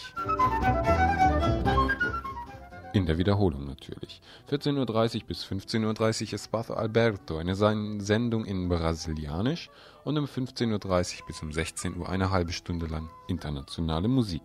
[2.93, 4.19] In der Wiederholung natürlich.
[4.49, 9.69] 14.30 Uhr bis 15.30 Uhr Espacio Alberto, eine Sendung in Brasilianisch.
[10.03, 14.41] Und um 15.30 Uhr bis um 16 Uhr eine halbe Stunde lang internationale Musik.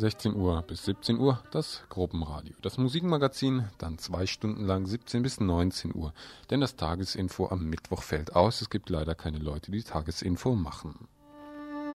[0.00, 2.54] 16 Uhr bis 17 Uhr das Gruppenradio.
[2.62, 6.14] Das Musikmagazin dann zwei Stunden lang 17 bis 19 Uhr.
[6.48, 8.62] Denn das Tagesinfo am Mittwoch fällt aus.
[8.62, 11.06] Es gibt leider keine Leute, die Tagesinfo machen.